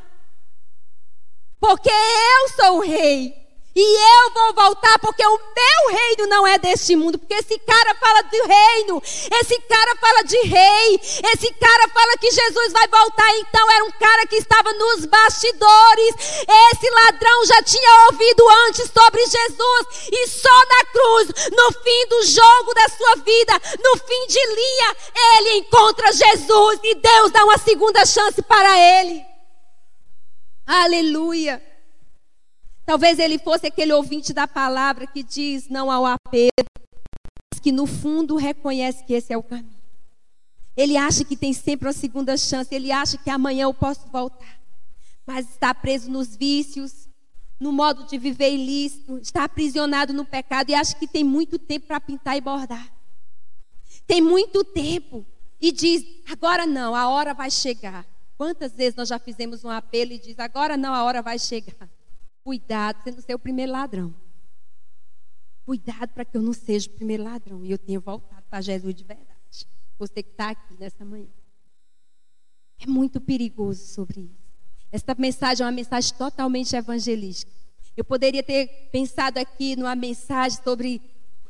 Porque 1.60 1.90
eu 1.90 2.50
sou 2.56 2.78
o 2.78 2.82
rei. 2.82 3.34
E 3.80 4.26
eu 4.26 4.34
vou 4.34 4.54
voltar 4.56 4.98
porque 4.98 5.24
o 5.24 5.38
meu 5.38 5.96
reino 6.00 6.26
não 6.26 6.48
é 6.48 6.58
deste 6.58 6.96
mundo. 6.96 7.20
Porque 7.20 7.36
esse 7.36 7.60
cara 7.60 7.94
fala 7.94 8.24
de 8.24 8.42
reino, 8.42 9.00
esse 9.40 9.60
cara 9.70 9.96
fala 9.98 10.24
de 10.24 10.38
rei, 10.48 11.00
esse 11.32 11.54
cara 11.54 11.88
fala 11.90 12.18
que 12.18 12.32
Jesus 12.32 12.74
vai 12.74 12.88
voltar. 12.88 13.38
Então 13.38 13.72
era 13.72 13.86
um 13.86 13.92
cara 13.92 14.26
que 14.26 14.38
estava 14.38 14.74
nos 14.74 15.06
bastidores. 15.06 16.16
Esse 16.72 16.90
ladrão 16.90 17.46
já 17.46 17.62
tinha 17.62 18.08
ouvido 18.08 18.50
antes 18.66 18.92
sobre 18.92 19.24
Jesus. 19.24 20.10
E 20.12 20.28
só 20.28 20.60
na 20.70 20.86
cruz, 20.86 21.28
no 21.52 21.72
fim 21.74 22.08
do 22.08 22.24
jogo 22.26 22.74
da 22.74 22.90
sua 22.90 23.16
vida, 23.18 23.62
no 23.84 23.98
fim 24.00 24.28
de 24.28 24.44
linha, 24.56 24.96
ele 25.38 25.58
encontra 25.58 26.12
Jesus 26.12 26.80
e 26.84 26.96
Deus 26.96 27.32
dá 27.32 27.44
uma 27.44 27.60
segunda 27.60 28.04
chance 28.08 28.42
para 28.42 28.76
ele. 28.76 29.24
Aleluia. 30.66 31.67
Talvez 32.88 33.20
ele 33.20 33.38
fosse 33.38 33.68
aquele 33.68 33.92
ouvinte 33.92 34.32
da 34.32 34.48
palavra 34.48 35.06
que 35.06 35.22
diz 35.22 35.68
não 35.68 35.92
ao 35.92 36.06
apelo, 36.06 36.50
mas 37.54 37.60
que 37.60 37.70
no 37.70 37.86
fundo 37.86 38.38
reconhece 38.38 39.04
que 39.04 39.12
esse 39.12 39.34
é 39.34 39.38
o 39.38 39.44
caminho. 39.44 39.76
Ele 40.74 40.96
acha 40.96 41.26
que 41.26 41.36
tem 41.36 41.52
sempre 41.52 41.86
uma 41.86 41.94
segunda 41.94 42.38
chance, 42.38 42.74
ele 42.74 42.90
acha 42.90 43.18
que 43.18 43.30
amanhã 43.30 43.64
eu 43.64 43.74
posso 43.74 44.08
voltar. 44.08 44.58
Mas 45.26 45.50
está 45.50 45.74
preso 45.74 46.10
nos 46.10 46.38
vícios, 46.38 47.10
no 47.60 47.74
modo 47.74 48.06
de 48.06 48.18
viver 48.18 48.54
ilícito, 48.54 49.18
está 49.18 49.44
aprisionado 49.44 50.14
no 50.14 50.24
pecado 50.24 50.70
e 50.70 50.74
acha 50.74 50.96
que 50.96 51.08
tem 51.08 51.26
muito 51.26 51.60
tempo 51.60 51.88
para 51.88 52.00
pintar 52.00 52.38
e 52.38 52.42
bordar. 52.42 52.90
Tem 54.06 54.22
muito 54.22 54.64
tempo 54.64 55.26
e 55.60 55.74
diz: 55.74 56.06
agora 56.32 56.66
não, 56.66 56.96
a 56.96 57.10
hora 57.10 57.34
vai 57.34 57.52
chegar. 57.52 58.08
Quantas 58.38 58.72
vezes 58.72 58.96
nós 58.96 59.10
já 59.10 59.20
fizemos 59.20 59.66
um 59.66 59.70
apelo 59.70 60.14
e 60.14 60.20
diz: 60.20 60.40
agora 60.40 60.78
não, 60.78 60.94
a 60.94 61.04
hora 61.04 61.22
vai 61.22 61.38
chegar. 61.38 61.90
Cuidado, 62.48 63.04
você 63.04 63.12
não 63.12 63.22
ser 63.22 63.36
o 63.36 63.40
primeiro 63.40 63.74
ladrão. 63.74 64.16
Cuidado 65.66 66.14
para 66.14 66.24
que 66.24 66.38
eu 66.38 66.42
não 66.42 66.54
seja 66.54 66.88
o 66.88 66.94
primeiro 66.94 67.22
ladrão. 67.22 67.66
E 67.66 67.70
eu 67.70 67.78
tenha 67.78 68.00
voltado 68.00 68.42
para 68.50 68.62
Jesus 68.62 68.96
de 68.96 69.04
verdade. 69.04 69.68
Você 70.00 70.24
que 70.24 70.30
está 70.30 70.52
aqui 70.52 70.80
nessa 70.80 71.04
manhã. 71.04 71.28
É 72.80 72.88
muito 72.88 73.20
perigoso 73.20 73.86
sobre 73.86 74.22
isso. 74.22 74.48
Esta 74.90 75.14
mensagem 75.20 75.62
é 75.62 75.68
uma 75.68 75.76
mensagem 75.76 76.16
totalmente 76.18 76.74
evangelística. 76.74 77.52
Eu 77.98 78.06
poderia 78.06 78.42
ter 78.42 78.88
pensado 78.94 79.40
aqui 79.40 79.76
numa 79.76 79.94
mensagem 79.94 80.58
sobre 80.64 81.02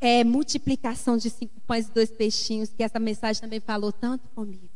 é, 0.01 0.23
multiplicação 0.23 1.15
de 1.15 1.29
cinco 1.29 1.61
pães 1.61 1.87
e 1.89 1.91
dois 1.91 2.09
peixinhos, 2.09 2.73
que 2.73 2.81
essa 2.81 2.97
mensagem 2.97 3.39
também 3.39 3.59
falou 3.59 3.91
tanto 3.91 4.27
comigo. 4.29 4.67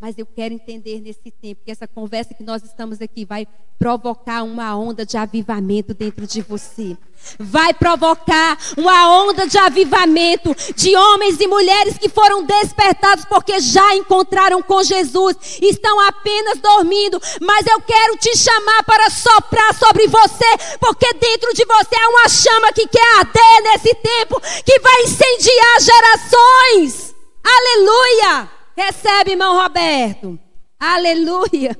Mas 0.00 0.16
eu 0.16 0.24
quero 0.24 0.54
entender 0.54 1.00
nesse 1.00 1.30
tempo 1.30 1.62
que 1.64 1.72
essa 1.72 1.88
conversa 1.88 2.32
que 2.32 2.44
nós 2.44 2.62
estamos 2.62 3.00
aqui 3.00 3.24
vai 3.24 3.48
provocar 3.78 4.44
uma 4.44 4.76
onda 4.76 5.04
de 5.04 5.16
avivamento 5.16 5.92
dentro 5.92 6.24
de 6.24 6.40
você. 6.40 6.96
Vai 7.36 7.74
provocar 7.74 8.56
uma 8.76 9.22
onda 9.24 9.46
de 9.48 9.58
avivamento 9.58 10.54
de 10.76 10.94
homens 10.94 11.40
e 11.40 11.48
mulheres 11.48 11.98
que 11.98 12.08
foram 12.08 12.44
despertados 12.44 13.24
porque 13.24 13.58
já 13.58 13.96
encontraram 13.96 14.62
com 14.62 14.84
Jesus, 14.84 15.36
estão 15.60 15.98
apenas 16.00 16.58
dormindo, 16.60 17.20
mas 17.40 17.66
eu 17.66 17.80
quero 17.80 18.16
te 18.18 18.36
chamar 18.38 18.84
para 18.84 19.10
soprar 19.10 19.74
sobre 19.74 20.06
você, 20.06 20.76
porque 20.78 21.12
dentro 21.14 21.52
de 21.54 21.64
você 21.64 21.96
há 21.96 22.08
uma 22.08 22.28
chama 22.28 22.72
que 22.72 22.86
quer 22.86 23.18
arder 23.18 23.62
nesse 23.64 23.92
tempo, 23.96 24.40
que 24.64 24.78
vai 24.78 25.02
incendiar 25.02 25.80
gerações. 25.80 27.14
Aleluia! 27.42 28.57
Recebe, 28.78 29.32
irmão 29.32 29.60
Roberto. 29.60 30.38
Aleluia. 30.78 31.76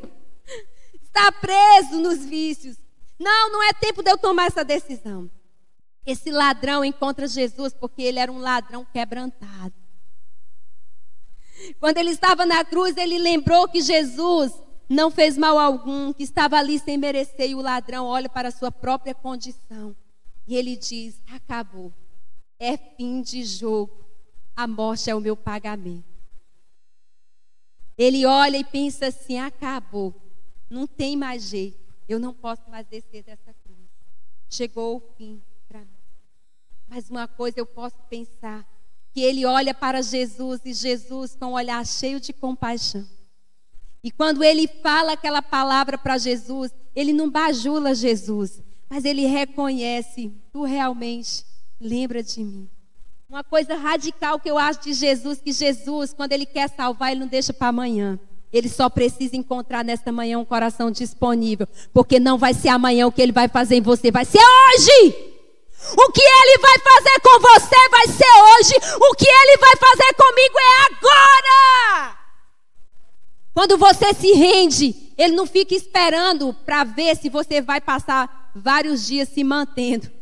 Está 1.00 1.30
preso 1.30 2.00
nos 2.00 2.24
vícios. 2.26 2.76
Não, 3.16 3.52
não 3.52 3.62
é 3.62 3.72
tempo 3.72 4.02
de 4.02 4.10
eu 4.10 4.18
tomar 4.18 4.46
essa 4.46 4.64
decisão. 4.64 5.30
Esse 6.04 6.32
ladrão 6.32 6.84
encontra 6.84 7.28
Jesus 7.28 7.72
porque 7.72 8.02
ele 8.02 8.18
era 8.18 8.32
um 8.32 8.38
ladrão 8.38 8.84
quebrantado. 8.84 9.74
Quando 11.78 11.98
ele 11.98 12.10
estava 12.10 12.44
na 12.44 12.64
cruz, 12.64 12.96
ele 12.96 13.16
lembrou 13.16 13.68
que 13.68 13.80
Jesus 13.80 14.52
não 14.88 15.08
fez 15.08 15.38
mal 15.38 15.56
algum, 15.56 16.12
que 16.12 16.24
estava 16.24 16.56
ali 16.56 16.80
sem 16.80 16.98
merecer, 16.98 17.50
e 17.50 17.54
o 17.54 17.60
ladrão 17.60 18.06
olha 18.06 18.28
para 18.28 18.48
a 18.48 18.52
sua 18.52 18.72
própria 18.72 19.14
condição. 19.14 19.94
E 20.48 20.56
ele 20.56 20.74
diz: 20.74 21.22
Acabou. 21.32 21.92
É 22.58 22.76
fim 22.76 23.22
de 23.22 23.44
jogo. 23.44 24.04
A 24.56 24.66
morte 24.66 25.08
é 25.08 25.14
o 25.14 25.20
meu 25.20 25.36
pagamento. 25.36 26.17
Ele 27.98 28.24
olha 28.24 28.56
e 28.56 28.64
pensa 28.64 29.08
assim: 29.08 29.38
acabou, 29.38 30.14
não 30.70 30.86
tem 30.86 31.16
mais 31.16 31.42
jeito, 31.42 31.92
eu 32.08 32.20
não 32.20 32.32
posso 32.32 32.62
mais 32.70 32.86
descer 32.86 33.24
dessa 33.24 33.52
cruz. 33.52 33.78
Chegou 34.48 34.96
o 34.96 35.00
fim 35.16 35.42
para 35.66 35.80
mim. 35.80 35.98
Mas 36.86 37.10
uma 37.10 37.26
coisa 37.26 37.58
eu 37.58 37.66
posso 37.66 37.96
pensar: 38.08 38.64
que 39.12 39.20
ele 39.20 39.44
olha 39.44 39.74
para 39.74 40.00
Jesus 40.00 40.60
e 40.64 40.72
Jesus 40.72 41.34
com 41.34 41.46
um 41.46 41.52
olhar 41.54 41.84
cheio 41.84 42.20
de 42.20 42.32
compaixão. 42.32 43.04
E 44.02 44.12
quando 44.12 44.44
ele 44.44 44.68
fala 44.68 45.12
aquela 45.12 45.42
palavra 45.42 45.98
para 45.98 46.16
Jesus, 46.16 46.72
ele 46.94 47.12
não 47.12 47.28
bajula 47.28 47.96
Jesus, 47.96 48.62
mas 48.88 49.04
ele 49.04 49.26
reconhece: 49.26 50.32
tu 50.52 50.62
realmente 50.62 51.44
lembra 51.80 52.22
de 52.22 52.44
mim. 52.44 52.70
Uma 53.28 53.44
coisa 53.44 53.74
radical 53.74 54.40
que 54.40 54.50
eu 54.50 54.56
acho 54.56 54.80
de 54.80 54.94
Jesus, 54.94 55.38
que 55.38 55.52
Jesus, 55.52 56.14
quando 56.14 56.32
ele 56.32 56.46
quer 56.46 56.66
salvar, 56.70 57.10
ele 57.12 57.20
não 57.20 57.26
deixa 57.26 57.52
para 57.52 57.68
amanhã. 57.68 58.18
Ele 58.50 58.70
só 58.70 58.88
precisa 58.88 59.36
encontrar 59.36 59.84
nesta 59.84 60.10
manhã 60.10 60.38
um 60.38 60.46
coração 60.46 60.90
disponível, 60.90 61.68
porque 61.92 62.18
não 62.18 62.38
vai 62.38 62.54
ser 62.54 62.70
amanhã 62.70 63.06
o 63.06 63.12
que 63.12 63.20
ele 63.20 63.32
vai 63.32 63.46
fazer 63.46 63.76
em 63.76 63.82
você, 63.82 64.10
vai 64.10 64.24
ser 64.24 64.38
hoje. 64.38 65.14
O 65.92 66.10
que 66.10 66.22
ele 66.22 66.58
vai 66.58 66.78
fazer 66.78 67.20
com 67.20 67.38
você 67.38 67.88
vai 67.90 68.06
ser 68.06 68.24
hoje. 68.24 68.96
O 68.98 69.14
que 69.14 69.28
ele 69.28 69.58
vai 69.58 69.76
fazer 69.76 70.14
comigo 70.14 70.58
é 70.58 70.86
agora. 70.86 72.18
Quando 73.52 73.76
você 73.76 74.14
se 74.14 74.32
rende, 74.32 75.12
ele 75.18 75.36
não 75.36 75.44
fica 75.46 75.74
esperando 75.74 76.54
para 76.64 76.82
ver 76.82 77.14
se 77.14 77.28
você 77.28 77.60
vai 77.60 77.82
passar 77.82 78.50
vários 78.54 79.06
dias 79.06 79.28
se 79.28 79.44
mantendo. 79.44 80.17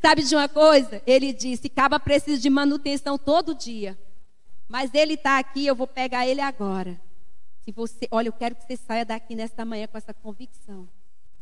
Sabe 0.00 0.22
de 0.22 0.34
uma 0.34 0.48
coisa? 0.48 1.02
Ele 1.06 1.32
disse: 1.32 1.68
Caba 1.68 1.98
precisa 2.00 2.40
de 2.40 2.50
manutenção 2.50 3.16
todo 3.18 3.54
dia. 3.54 3.98
Mas 4.68 4.92
ele 4.94 5.14
está 5.14 5.38
aqui, 5.38 5.66
eu 5.66 5.74
vou 5.74 5.86
pegar 5.86 6.26
ele 6.26 6.40
agora. 6.40 7.00
Se 7.62 7.70
você, 7.70 8.08
olha, 8.10 8.28
eu 8.28 8.32
quero 8.32 8.54
que 8.54 8.64
você 8.64 8.76
saia 8.76 9.04
daqui 9.04 9.34
nesta 9.34 9.64
manhã 9.64 9.86
com 9.86 9.98
essa 9.98 10.12
convicção. 10.14 10.88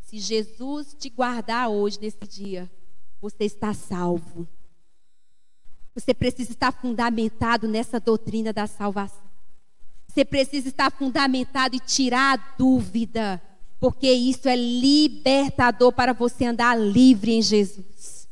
Se 0.02 0.18
Jesus 0.18 0.94
te 0.98 1.08
guardar 1.08 1.68
hoje 1.68 1.98
nesse 2.00 2.26
dia, 2.26 2.70
você 3.20 3.44
está 3.44 3.72
salvo. 3.72 4.48
Você 5.94 6.12
precisa 6.12 6.50
estar 6.52 6.72
fundamentado 6.72 7.68
nessa 7.68 8.00
doutrina 8.00 8.52
da 8.52 8.66
salvação. 8.66 9.30
Você 10.08 10.24
precisa 10.24 10.68
estar 10.68 10.90
fundamentado 10.90 11.76
e 11.76 11.80
tirar 11.80 12.34
a 12.38 12.56
dúvida 12.56 13.40
porque 13.80 14.12
isso 14.12 14.46
é 14.46 14.54
libertador 14.54 15.90
para 15.90 16.12
você 16.12 16.44
andar 16.44 16.78
livre 16.78 17.32
em 17.32 17.40
Jesus. 17.40 18.28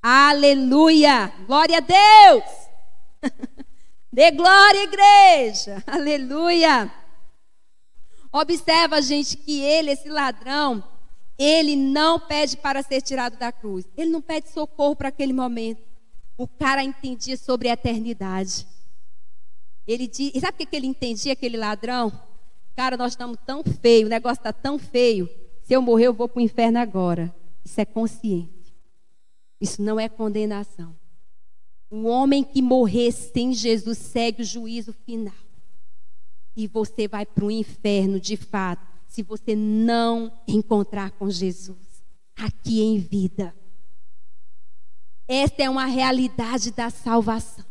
Aleluia! 0.00 1.32
Glória 1.46 1.78
a 1.78 1.80
Deus! 1.80 2.44
Dê 4.12 4.30
glória, 4.30 4.84
igreja! 4.84 5.82
Aleluia! 5.84 6.90
Observa, 8.32 9.02
gente, 9.02 9.36
que 9.36 9.60
ele, 9.60 9.90
esse 9.90 10.08
ladrão, 10.08 10.84
ele 11.36 11.74
não 11.74 12.20
pede 12.20 12.56
para 12.56 12.82
ser 12.82 13.02
tirado 13.02 13.36
da 13.36 13.50
cruz. 13.50 13.84
Ele 13.96 14.10
não 14.10 14.22
pede 14.22 14.48
socorro 14.50 14.94
para 14.94 15.08
aquele 15.08 15.32
momento. 15.32 15.82
O 16.36 16.46
cara 16.46 16.84
entendia 16.84 17.36
sobre 17.36 17.68
a 17.68 17.72
eternidade. 17.72 18.64
Ele 19.86 20.06
diz, 20.06 20.32
sabe 20.40 20.62
o 20.62 20.66
que 20.66 20.76
ele 20.76 20.86
entendia, 20.86 21.32
aquele 21.32 21.56
ladrão? 21.56 22.27
Cara, 22.78 22.96
nós 22.96 23.14
estamos 23.14 23.36
tão 23.44 23.64
feio, 23.64 24.06
o 24.06 24.08
negócio 24.08 24.38
está 24.38 24.52
tão 24.52 24.78
feio. 24.78 25.28
Se 25.64 25.74
eu 25.74 25.82
morrer, 25.82 26.06
eu 26.06 26.14
vou 26.14 26.28
para 26.28 26.38
o 26.38 26.44
inferno 26.44 26.78
agora. 26.78 27.34
Isso 27.64 27.80
é 27.80 27.84
consciente. 27.84 28.72
Isso 29.60 29.82
não 29.82 29.98
é 29.98 30.08
condenação. 30.08 30.94
O 31.90 32.04
homem 32.04 32.44
que 32.44 32.62
morrer 32.62 33.10
sem 33.10 33.52
Jesus 33.52 33.98
segue 33.98 34.42
o 34.42 34.44
juízo 34.44 34.92
final. 34.92 35.34
E 36.54 36.68
você 36.68 37.08
vai 37.08 37.26
para 37.26 37.44
o 37.44 37.50
inferno 37.50 38.20
de 38.20 38.36
fato, 38.36 38.86
se 39.08 39.24
você 39.24 39.56
não 39.56 40.32
encontrar 40.46 41.10
com 41.10 41.28
Jesus 41.28 42.04
aqui 42.36 42.80
em 42.80 42.96
vida. 43.00 43.52
Esta 45.26 45.64
é 45.64 45.68
uma 45.68 45.86
realidade 45.86 46.70
da 46.70 46.90
salvação. 46.90 47.64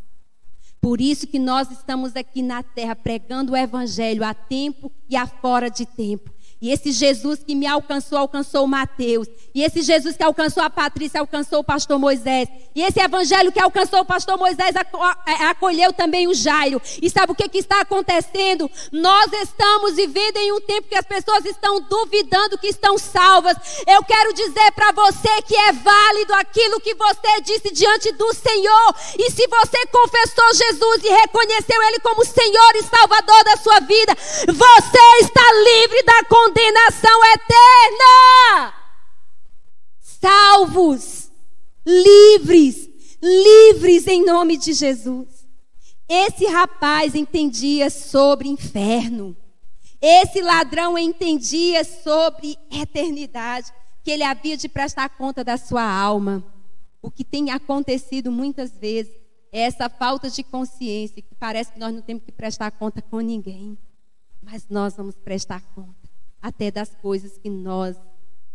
Por 0.88 1.02
isso 1.02 1.28
que 1.28 1.38
nós 1.38 1.69
estamos 1.69 2.15
aqui 2.15 2.41
na 2.41 2.63
terra 2.63 2.95
pregando 2.95 3.52
o 3.52 3.58
evangelho 3.58 4.23
a 4.23 4.34
tempo 4.34 4.89
e 5.10 5.17
a 5.17 5.28
fora 5.28 5.69
de 5.69 5.86
tempo. 5.86 6.32
E 6.60 6.72
esse 6.72 6.91
Jesus 6.91 7.39
que 7.46 7.54
me 7.54 7.67
alcançou, 7.67 8.17
alcançou 8.17 8.65
o 8.65 8.67
Mateus. 8.67 9.28
E 9.54 9.63
esse 9.63 9.84
Jesus 9.84 10.17
que 10.17 10.24
alcançou 10.24 10.63
a 10.63 10.70
Patrícia, 10.70 11.20
alcançou 11.20 11.60
o 11.60 11.63
pastor 11.63 12.00
Moisés. 12.00 12.50
E 12.74 12.82
esse 12.82 13.00
evangelho 13.00 13.52
que 13.52 13.60
alcançou 13.60 14.00
o 14.00 14.06
pastor 14.06 14.38
Moisés, 14.38 14.76
é, 14.76 15.46
acolheu 15.46 15.93
também 15.93 16.28
o 16.28 16.34
Jairo. 16.34 16.82
E 17.00 17.10
sabe 17.12 17.32
o 17.32 17.36
que, 17.36 17.48
que 17.48 17.60
está 17.60 17.82
acontecendo? 17.82 18.70
Nós 18.91 19.32
estamos 19.34 19.96
vivendo 19.96 20.38
em 20.38 20.52
um 20.52 20.60
tempo 20.62 20.88
que 20.88 20.98
as 20.98 21.06
pessoas 21.06 21.46
estão 21.46 21.80
duvidando 21.82 22.58
que 22.58 22.67
estão 22.67 22.98
salvas. 22.98 23.56
Eu 23.86 24.04
quero 24.04 24.34
dizer 24.34 24.72
para 24.72 24.91
você 24.91 25.41
que 25.43 25.56
é 25.56 25.72
válido 25.74 26.34
aquilo 26.34 26.80
que 26.80 26.96
você 26.96 27.41
disse 27.41 27.72
diante 27.72 28.12
do 28.13 28.34
Senhor. 28.34 28.96
E 29.20 29.30
se 29.30 29.48
você 29.48 29.86
confessou 29.88 30.54
Jesus 30.56 31.04
e 31.04 31.10
reconheceu 31.10 31.84
Ele 31.84 32.00
como 32.00 32.26
Senhor 32.26 32.76
e 32.76 32.84
Salvador 32.84 33.43
da 33.43 33.58
sua 33.58 33.80
vida, 33.82 34.15
você 34.48 35.22
está 35.22 35.41
livre 35.63 36.04
da 36.04 36.24
condenação 36.24 36.47
condenação 36.48 37.20
eterna. 37.34 38.74
Salvos, 40.00 41.30
livres, 41.86 42.90
livres 43.22 44.08
em 44.08 44.26
nome 44.26 44.58
de 44.58 44.74
Jesus. 44.74 45.46
Esse 46.08 46.46
rapaz 46.46 47.16
entendia 47.16 47.90
sobre 47.90 48.48
inferno. 48.48 49.36
Esse 50.02 50.42
ladrão 50.42 50.98
entendia 50.98 51.84
sobre 51.84 52.58
eternidade, 52.72 53.74
que 54.04 54.12
ele 54.12 54.24
havia 54.24 54.56
de 54.56 54.70
prestar 54.70 55.10
conta 55.10 55.44
da 55.44 55.58
sua 55.58 55.84
alma. 55.84 56.44
O 57.02 57.12
que 57.12 57.26
tem 57.26 57.52
acontecido 57.52 58.32
muitas 58.32 58.72
vezes 58.72 59.12
é 59.52 59.62
essa 59.62 59.90
falta 59.90 60.30
de 60.30 60.44
consciência, 60.44 61.22
que 61.22 61.36
parece 61.36 61.74
que 61.74 61.80
nós 61.80 61.94
não 61.94 62.02
temos 62.02 62.24
que 62.24 62.32
prestar 62.32 62.72
conta 62.72 63.02
com 63.02 63.20
ninguém, 63.20 63.78
mas 64.42 64.66
nós 64.70 64.96
vamos 64.96 65.16
prestar 65.16 65.62
conta 65.76 66.07
até 66.48 66.72
das 66.72 66.96
coisas 66.96 67.38
que 67.38 67.50
nós 67.50 67.98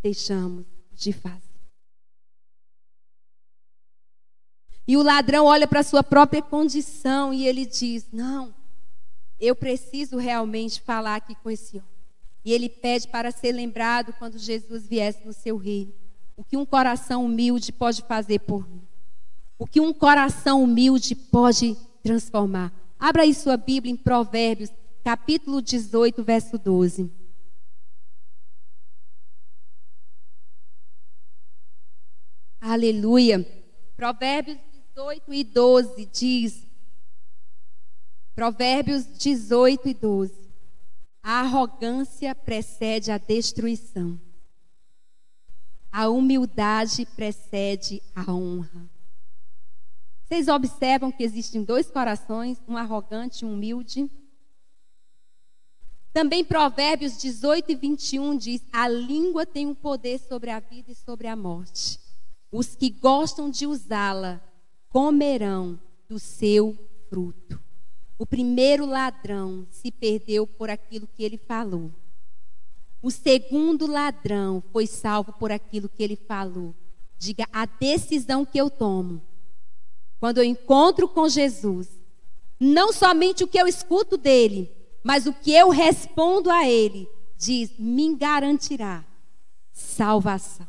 deixamos 0.03 0.65
de 0.93 1.13
fazer. 1.13 1.43
E 4.89 4.97
o 4.97 5.03
ladrão 5.03 5.45
olha 5.45 5.69
para 5.69 5.81
a 5.81 5.85
sua 5.85 6.03
própria 6.03 6.41
condição 6.43 7.35
e 7.35 7.47
ele 7.47 7.67
diz: 7.67 8.09
Não, 8.11 8.55
eu 9.39 9.55
preciso 9.55 10.17
realmente 10.17 10.81
falar 10.81 11.17
aqui 11.17 11.35
com 11.35 11.51
esse 11.51 11.77
homem. 11.77 11.93
E 12.45 12.53
ele 12.53 12.69
pede 12.69 13.07
para 13.09 13.31
ser 13.31 13.53
lembrado 13.53 14.13
quando 14.19 14.39
Jesus 14.39 14.89
viesse 14.89 15.25
no 15.25 15.33
seu 15.33 15.57
reino. 15.57 15.93
O 16.35 16.43
que 16.43 16.57
um 16.57 16.65
coração 16.65 17.25
humilde 17.25 17.71
pode 17.71 18.03
fazer 18.03 18.41
por 18.41 18.69
mim. 18.69 18.83
O 19.59 19.67
que 19.67 19.81
um 19.81 19.93
coração 19.93 20.65
humilde 20.65 21.15
pode 21.15 21.77
transformar. 22.03 22.73
Abra 22.99 23.23
aí 23.23 23.35
sua 23.35 23.57
Bíblia 23.57 23.93
em 23.93 23.97
Provérbios, 23.97 24.71
capítulo 25.05 25.61
18, 25.63 26.25
verso 26.25 26.59
12. 26.59 27.22
Aleluia. 32.65 33.45
Provérbios 33.97 34.57
18 34.95 35.35
e 35.35 35.43
12 35.43 36.07
diz: 36.07 36.65
Provérbios 38.37 39.05
18 39.19 39.89
e 39.89 39.95
12. 39.95 40.33
A 41.21 41.41
arrogância 41.41 42.37
precede 42.37 43.11
a 43.11 43.19
destruição. 43.19 44.17
A 45.91 46.09
humildade 46.09 47.05
precede 47.17 48.01
a 48.15 48.33
honra. 48.33 48.89
Vocês 50.23 50.47
observam 50.47 51.11
que 51.11 51.25
existem 51.25 51.65
dois 51.65 51.91
corações, 51.91 52.63
um 52.69 52.77
arrogante 52.77 53.45
e 53.45 53.45
um 53.45 53.55
humilde? 53.55 54.09
Também 56.13 56.45
Provérbios 56.45 57.19
18 57.19 57.73
e 57.73 57.75
21 57.75 58.37
diz: 58.37 58.63
A 58.73 58.87
língua 58.87 59.45
tem 59.45 59.67
um 59.67 59.75
poder 59.75 60.21
sobre 60.21 60.49
a 60.51 60.61
vida 60.61 60.93
e 60.93 60.95
sobre 60.95 61.27
a 61.27 61.35
morte. 61.35 62.02
Os 62.53 62.77
que 62.77 62.91
gostam 62.91 63.49
de 63.49 63.67
usá-la 63.67 64.41
comerão 64.91 65.81
do 66.07 66.19
seu 66.19 66.77
fruto. 67.09 67.59
O 68.19 68.27
primeiro 68.27 68.85
ladrão 68.85 69.67
se 69.71 69.91
perdeu 69.91 70.47
por 70.47 70.69
aquilo 70.69 71.09
que 71.09 71.25
ele 71.25 71.39
falou. 71.39 71.91
O 73.01 73.11
segundo 73.11 73.87
ladrão 73.87 74.63
foi 74.71 74.87
salvo 74.87 75.33
por 75.33 75.51
aquilo 75.51 75.89
que 75.89 76.03
ele 76.03 76.15
falou. 76.15 76.75
Diga 77.19 77.47
a 77.53 77.65
decisão 77.65 78.45
que 78.45 78.61
eu 78.61 78.69
tomo. 78.69 79.23
Quando 80.21 80.39
eu 80.39 80.45
encontro 80.45 81.09
com 81.09 81.29
Jesus, 81.29 81.89
não 82.61 82.93
somente 82.93 83.43
o 83.43 83.49
que 83.49 83.59
eu 83.59 83.67
escuto 83.67 84.17
dele, 84.17 84.71
mas 85.03 85.27
o 85.27 85.33
que 85.33 85.53
eu 85.53 85.71
respondo 85.71 86.49
a 86.49 86.69
ele, 86.69 87.09
diz, 87.37 87.77
me 87.77 88.15
garantirá 88.15 89.05
salvação. 89.73 90.69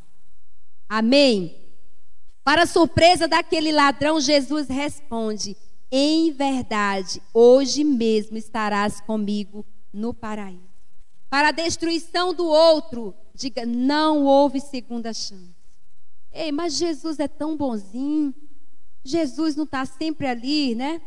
Amém? 0.89 1.62
Para 2.43 2.65
surpresa 2.65 3.27
daquele 3.27 3.71
ladrão, 3.71 4.19
Jesus 4.19 4.67
responde: 4.67 5.56
Em 5.91 6.32
verdade, 6.32 7.21
hoje 7.34 7.84
mesmo 7.84 8.38
estarás 8.38 8.99
comigo 8.99 9.65
no 9.93 10.13
paraíso. 10.13 10.73
Para 11.29 11.49
a 11.49 11.51
destruição 11.51 12.34
do 12.34 12.45
outro, 12.45 13.15
diga: 13.34 13.65
Não 13.65 14.25
houve 14.25 14.60
segunda 14.60 15.13
chance. 15.13 15.53
Ei, 16.32 16.51
mas 16.51 16.73
Jesus 16.75 17.19
é 17.19 17.27
tão 17.27 17.56
bonzinho. 17.56 18.34
Jesus 19.03 19.56
não 19.56 19.63
está 19.63 19.86
sempre 19.86 20.27
ali, 20.27 20.75
né? 20.75 21.01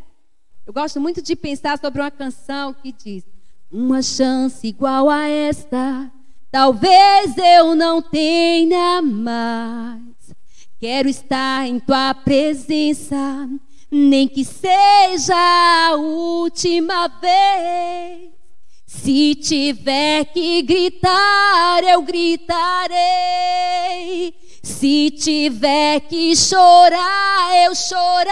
Eu 0.67 0.73
gosto 0.73 1.01
muito 1.01 1.21
de 1.23 1.37
pensar 1.37 1.79
sobre 1.79 2.01
uma 2.01 2.11
canção 2.11 2.73
que 2.73 2.93
diz: 2.93 3.25
Uma 3.71 4.03
chance 4.03 4.67
igual 4.67 5.11
a 5.11 5.29
esta, 5.29 6.11
talvez 6.51 7.37
eu 7.37 7.75
não 7.75 8.01
tenha 8.01 9.03
mais. 9.03 10.06
Quero 10.79 11.09
estar 11.09 11.67
em 11.67 11.81
tua 11.81 12.13
presença, 12.13 13.49
nem 13.91 14.29
que 14.29 14.45
seja 14.45 15.35
a 15.35 15.95
última 15.97 17.09
vez. 17.09 18.31
Se 18.87 19.35
tiver 19.37 20.27
que 20.27 20.61
gritar, 20.61 21.83
eu 21.83 22.03
gritarei. 22.03 22.95
Se 24.63 25.11
tiver 25.13 26.01
que 26.01 26.37
chorar, 26.37 27.57
eu 27.65 27.75
chorarei. 27.75 28.23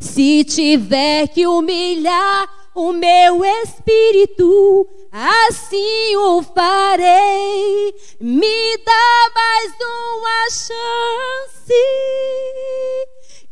Se 0.00 0.44
tiver 0.44 1.28
que 1.28 1.46
humilhar 1.46 2.63
o 2.74 2.92
meu 2.92 3.44
espírito, 3.44 4.88
assim 5.12 6.16
o 6.16 6.42
farei. 6.42 7.94
Me 8.20 8.78
dá 8.78 9.30
mais 9.34 9.72
uma 9.80 10.50
chance. 10.50 11.74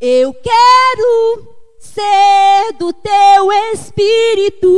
Eu 0.01 0.35
quero 0.35 1.62
ser 1.95 2.73
do 2.79 2.93
teu 2.93 3.53
espírito. 3.73 4.69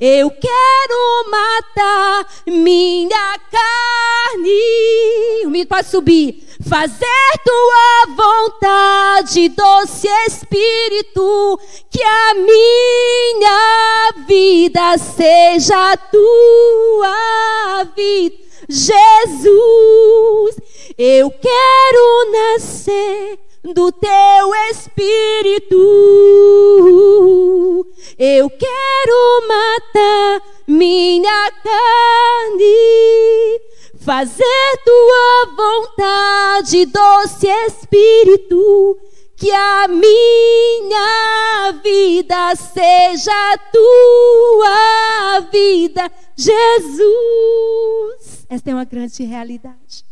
Eu 0.00 0.30
quero 0.30 1.30
matar 1.30 2.26
minha 2.46 3.38
carne. 3.50 4.60
O 5.44 5.50
mito 5.50 5.68
pode 5.68 5.88
subir. 5.88 6.46
Fazer 6.66 7.06
tua 7.44 8.06
vontade, 8.14 9.48
doce 9.48 10.08
Espírito, 10.26 11.58
que 11.90 12.02
a 12.02 12.34
minha 12.34 14.12
vida 14.26 14.98
seja 14.98 15.96
tua 15.96 17.84
vida. 17.96 18.36
Jesus, 18.68 19.40
eu 20.98 21.30
quero 21.30 22.30
nascer 22.30 23.49
do 23.62 23.92
teu 23.92 24.54
espírito. 24.70 25.76
Eu 28.18 28.50
quero 28.50 29.48
matar 29.48 30.42
minha 30.66 31.50
carne, 31.62 32.74
fazer 33.98 34.78
tua 34.84 35.46
vontade, 35.56 36.86
doce 36.86 37.46
espírito. 37.66 38.98
Que 39.36 39.50
a 39.50 39.88
minha 39.88 41.72
vida 41.82 42.54
seja 42.56 43.58
tua 43.72 45.40
vida, 45.50 46.12
Jesus. 46.36 47.00
Esta 48.50 48.70
é 48.70 48.74
uma 48.74 48.84
grande 48.84 49.24
realidade. 49.24 50.09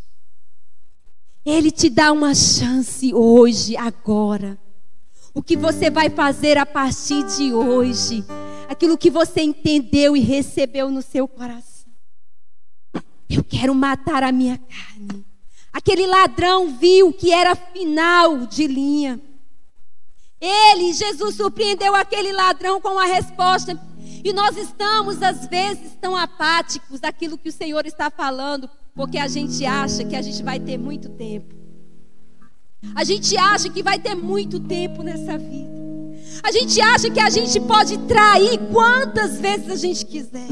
Ele 1.49 1.71
te 1.71 1.89
dá 1.89 2.13
uma 2.13 2.35
chance 2.35 3.15
hoje, 3.15 3.75
agora. 3.75 4.59
O 5.33 5.43
que 5.43 5.57
você 5.57 5.89
vai 5.89 6.11
fazer 6.11 6.59
a 6.59 6.67
partir 6.67 7.25
de 7.25 7.55
hoje? 7.55 8.23
Aquilo 8.69 8.99
que 8.99 9.11
você 9.11 9.41
entendeu 9.41 10.15
e 10.15 10.21
recebeu 10.21 10.91
no 10.91 11.01
seu 11.01 11.27
coração. 11.27 11.91
Eu 13.31 13.43
quero 13.43 13.75
matar 13.75 14.23
a 14.23 14.31
minha 14.31 14.59
carne. 14.59 15.25
Aquele 15.73 16.07
ladrão 16.07 16.77
viu 16.77 17.15
que 17.15 17.33
era 17.33 17.57
final 17.57 18.47
de 18.47 18.67
linha. 18.67 19.19
Ele, 20.39 20.93
Jesus, 20.93 21.35
surpreendeu 21.35 21.95
aquele 21.95 22.31
ladrão 22.31 22.79
com 22.79 22.99
a 22.99 23.07
resposta. 23.07 23.81
E 24.23 24.35
nós 24.35 24.55
estamos, 24.59 25.23
às 25.23 25.47
vezes, 25.47 25.97
tão 25.99 26.15
apáticos 26.15 27.01
daquilo 27.01 27.39
que 27.39 27.49
o 27.49 27.53
Senhor 27.53 27.87
está 27.87 28.11
falando, 28.11 28.69
porque 28.99 29.17
a 29.17 29.29
gente 29.29 29.65
acha 29.65 30.03
que 30.03 30.17
a 30.17 30.21
gente 30.21 30.43
vai 30.43 30.59
ter 30.59 30.77
muito 30.77 31.09
tempo. 31.09 31.55
A 32.97 33.05
gente 33.05 33.37
acha 33.37 33.71
que 33.71 33.81
vai 33.81 33.97
ter 33.97 34.17
muito 34.17 34.59
tempo 34.59 35.05
nessa 35.05 35.39
vida. 35.39 35.71
A 36.43 36.51
gente 36.51 36.81
acha 36.81 37.09
que 37.09 37.21
a 37.21 37.31
gente 37.31 37.61
pode 37.61 37.97
trair 38.09 38.59
quantas 38.73 39.39
vezes 39.39 39.71
a 39.71 39.77
gente 39.77 40.05
quiser. 40.05 40.49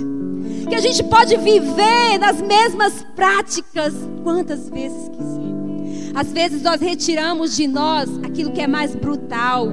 Que 0.68 0.76
a 0.76 0.80
gente 0.80 1.02
pode 1.02 1.36
viver 1.38 2.18
nas 2.20 2.40
mesmas 2.40 3.04
práticas 3.16 3.92
quantas 4.22 4.70
vezes 4.70 5.08
quiser. 5.08 6.12
Às 6.14 6.32
vezes 6.32 6.62
nós 6.62 6.80
retiramos 6.80 7.56
de 7.56 7.66
nós 7.66 8.08
aquilo 8.22 8.52
que 8.52 8.60
é 8.60 8.68
mais 8.68 8.94
brutal, 8.94 9.66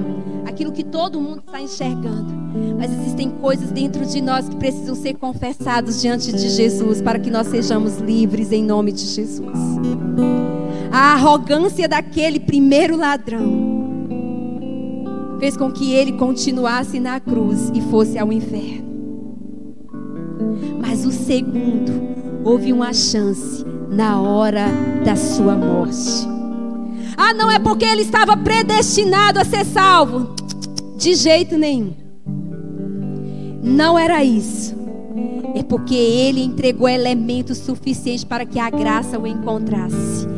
aquilo 0.44 0.72
que 0.72 0.82
todo 0.82 1.20
mundo 1.20 1.44
está 1.46 1.60
enxergando. 1.60 2.43
Mas 2.78 2.92
existem 2.92 3.30
coisas 3.30 3.70
dentro 3.70 4.06
de 4.06 4.20
nós 4.20 4.48
que 4.48 4.56
precisam 4.56 4.94
ser 4.94 5.14
confessadas 5.14 6.00
diante 6.00 6.32
de 6.32 6.48
Jesus 6.48 7.02
para 7.02 7.18
que 7.18 7.30
nós 7.30 7.48
sejamos 7.48 7.98
livres 7.98 8.52
em 8.52 8.62
nome 8.62 8.92
de 8.92 9.04
Jesus. 9.04 9.58
A 10.92 11.14
arrogância 11.14 11.88
daquele 11.88 12.38
primeiro 12.38 12.96
ladrão 12.96 13.74
fez 15.40 15.56
com 15.56 15.70
que 15.70 15.92
ele 15.92 16.12
continuasse 16.12 17.00
na 17.00 17.18
cruz 17.18 17.70
e 17.74 17.80
fosse 17.82 18.18
ao 18.18 18.32
inferno. 18.32 18.84
Mas 20.80 21.04
o 21.04 21.10
segundo 21.10 21.92
houve 22.44 22.72
uma 22.72 22.92
chance 22.92 23.64
na 23.90 24.20
hora 24.20 24.66
da 25.04 25.16
sua 25.16 25.56
morte. 25.56 26.28
Ah, 27.16 27.34
não 27.34 27.50
é 27.50 27.58
porque 27.58 27.84
ele 27.84 28.02
estava 28.02 28.36
predestinado 28.36 29.38
a 29.38 29.44
ser 29.44 29.64
salvo. 29.64 30.34
De 30.96 31.14
jeito 31.14 31.58
nenhum. 31.58 32.03
Não 33.64 33.98
era 33.98 34.22
isso. 34.22 34.76
É 35.54 35.62
porque 35.62 35.94
ele 35.94 36.42
entregou 36.42 36.88
elementos 36.88 37.58
suficientes 37.58 38.22
para 38.22 38.44
que 38.44 38.58
a 38.58 38.68
graça 38.68 39.18
o 39.18 39.26
encontrasse. 39.26 40.33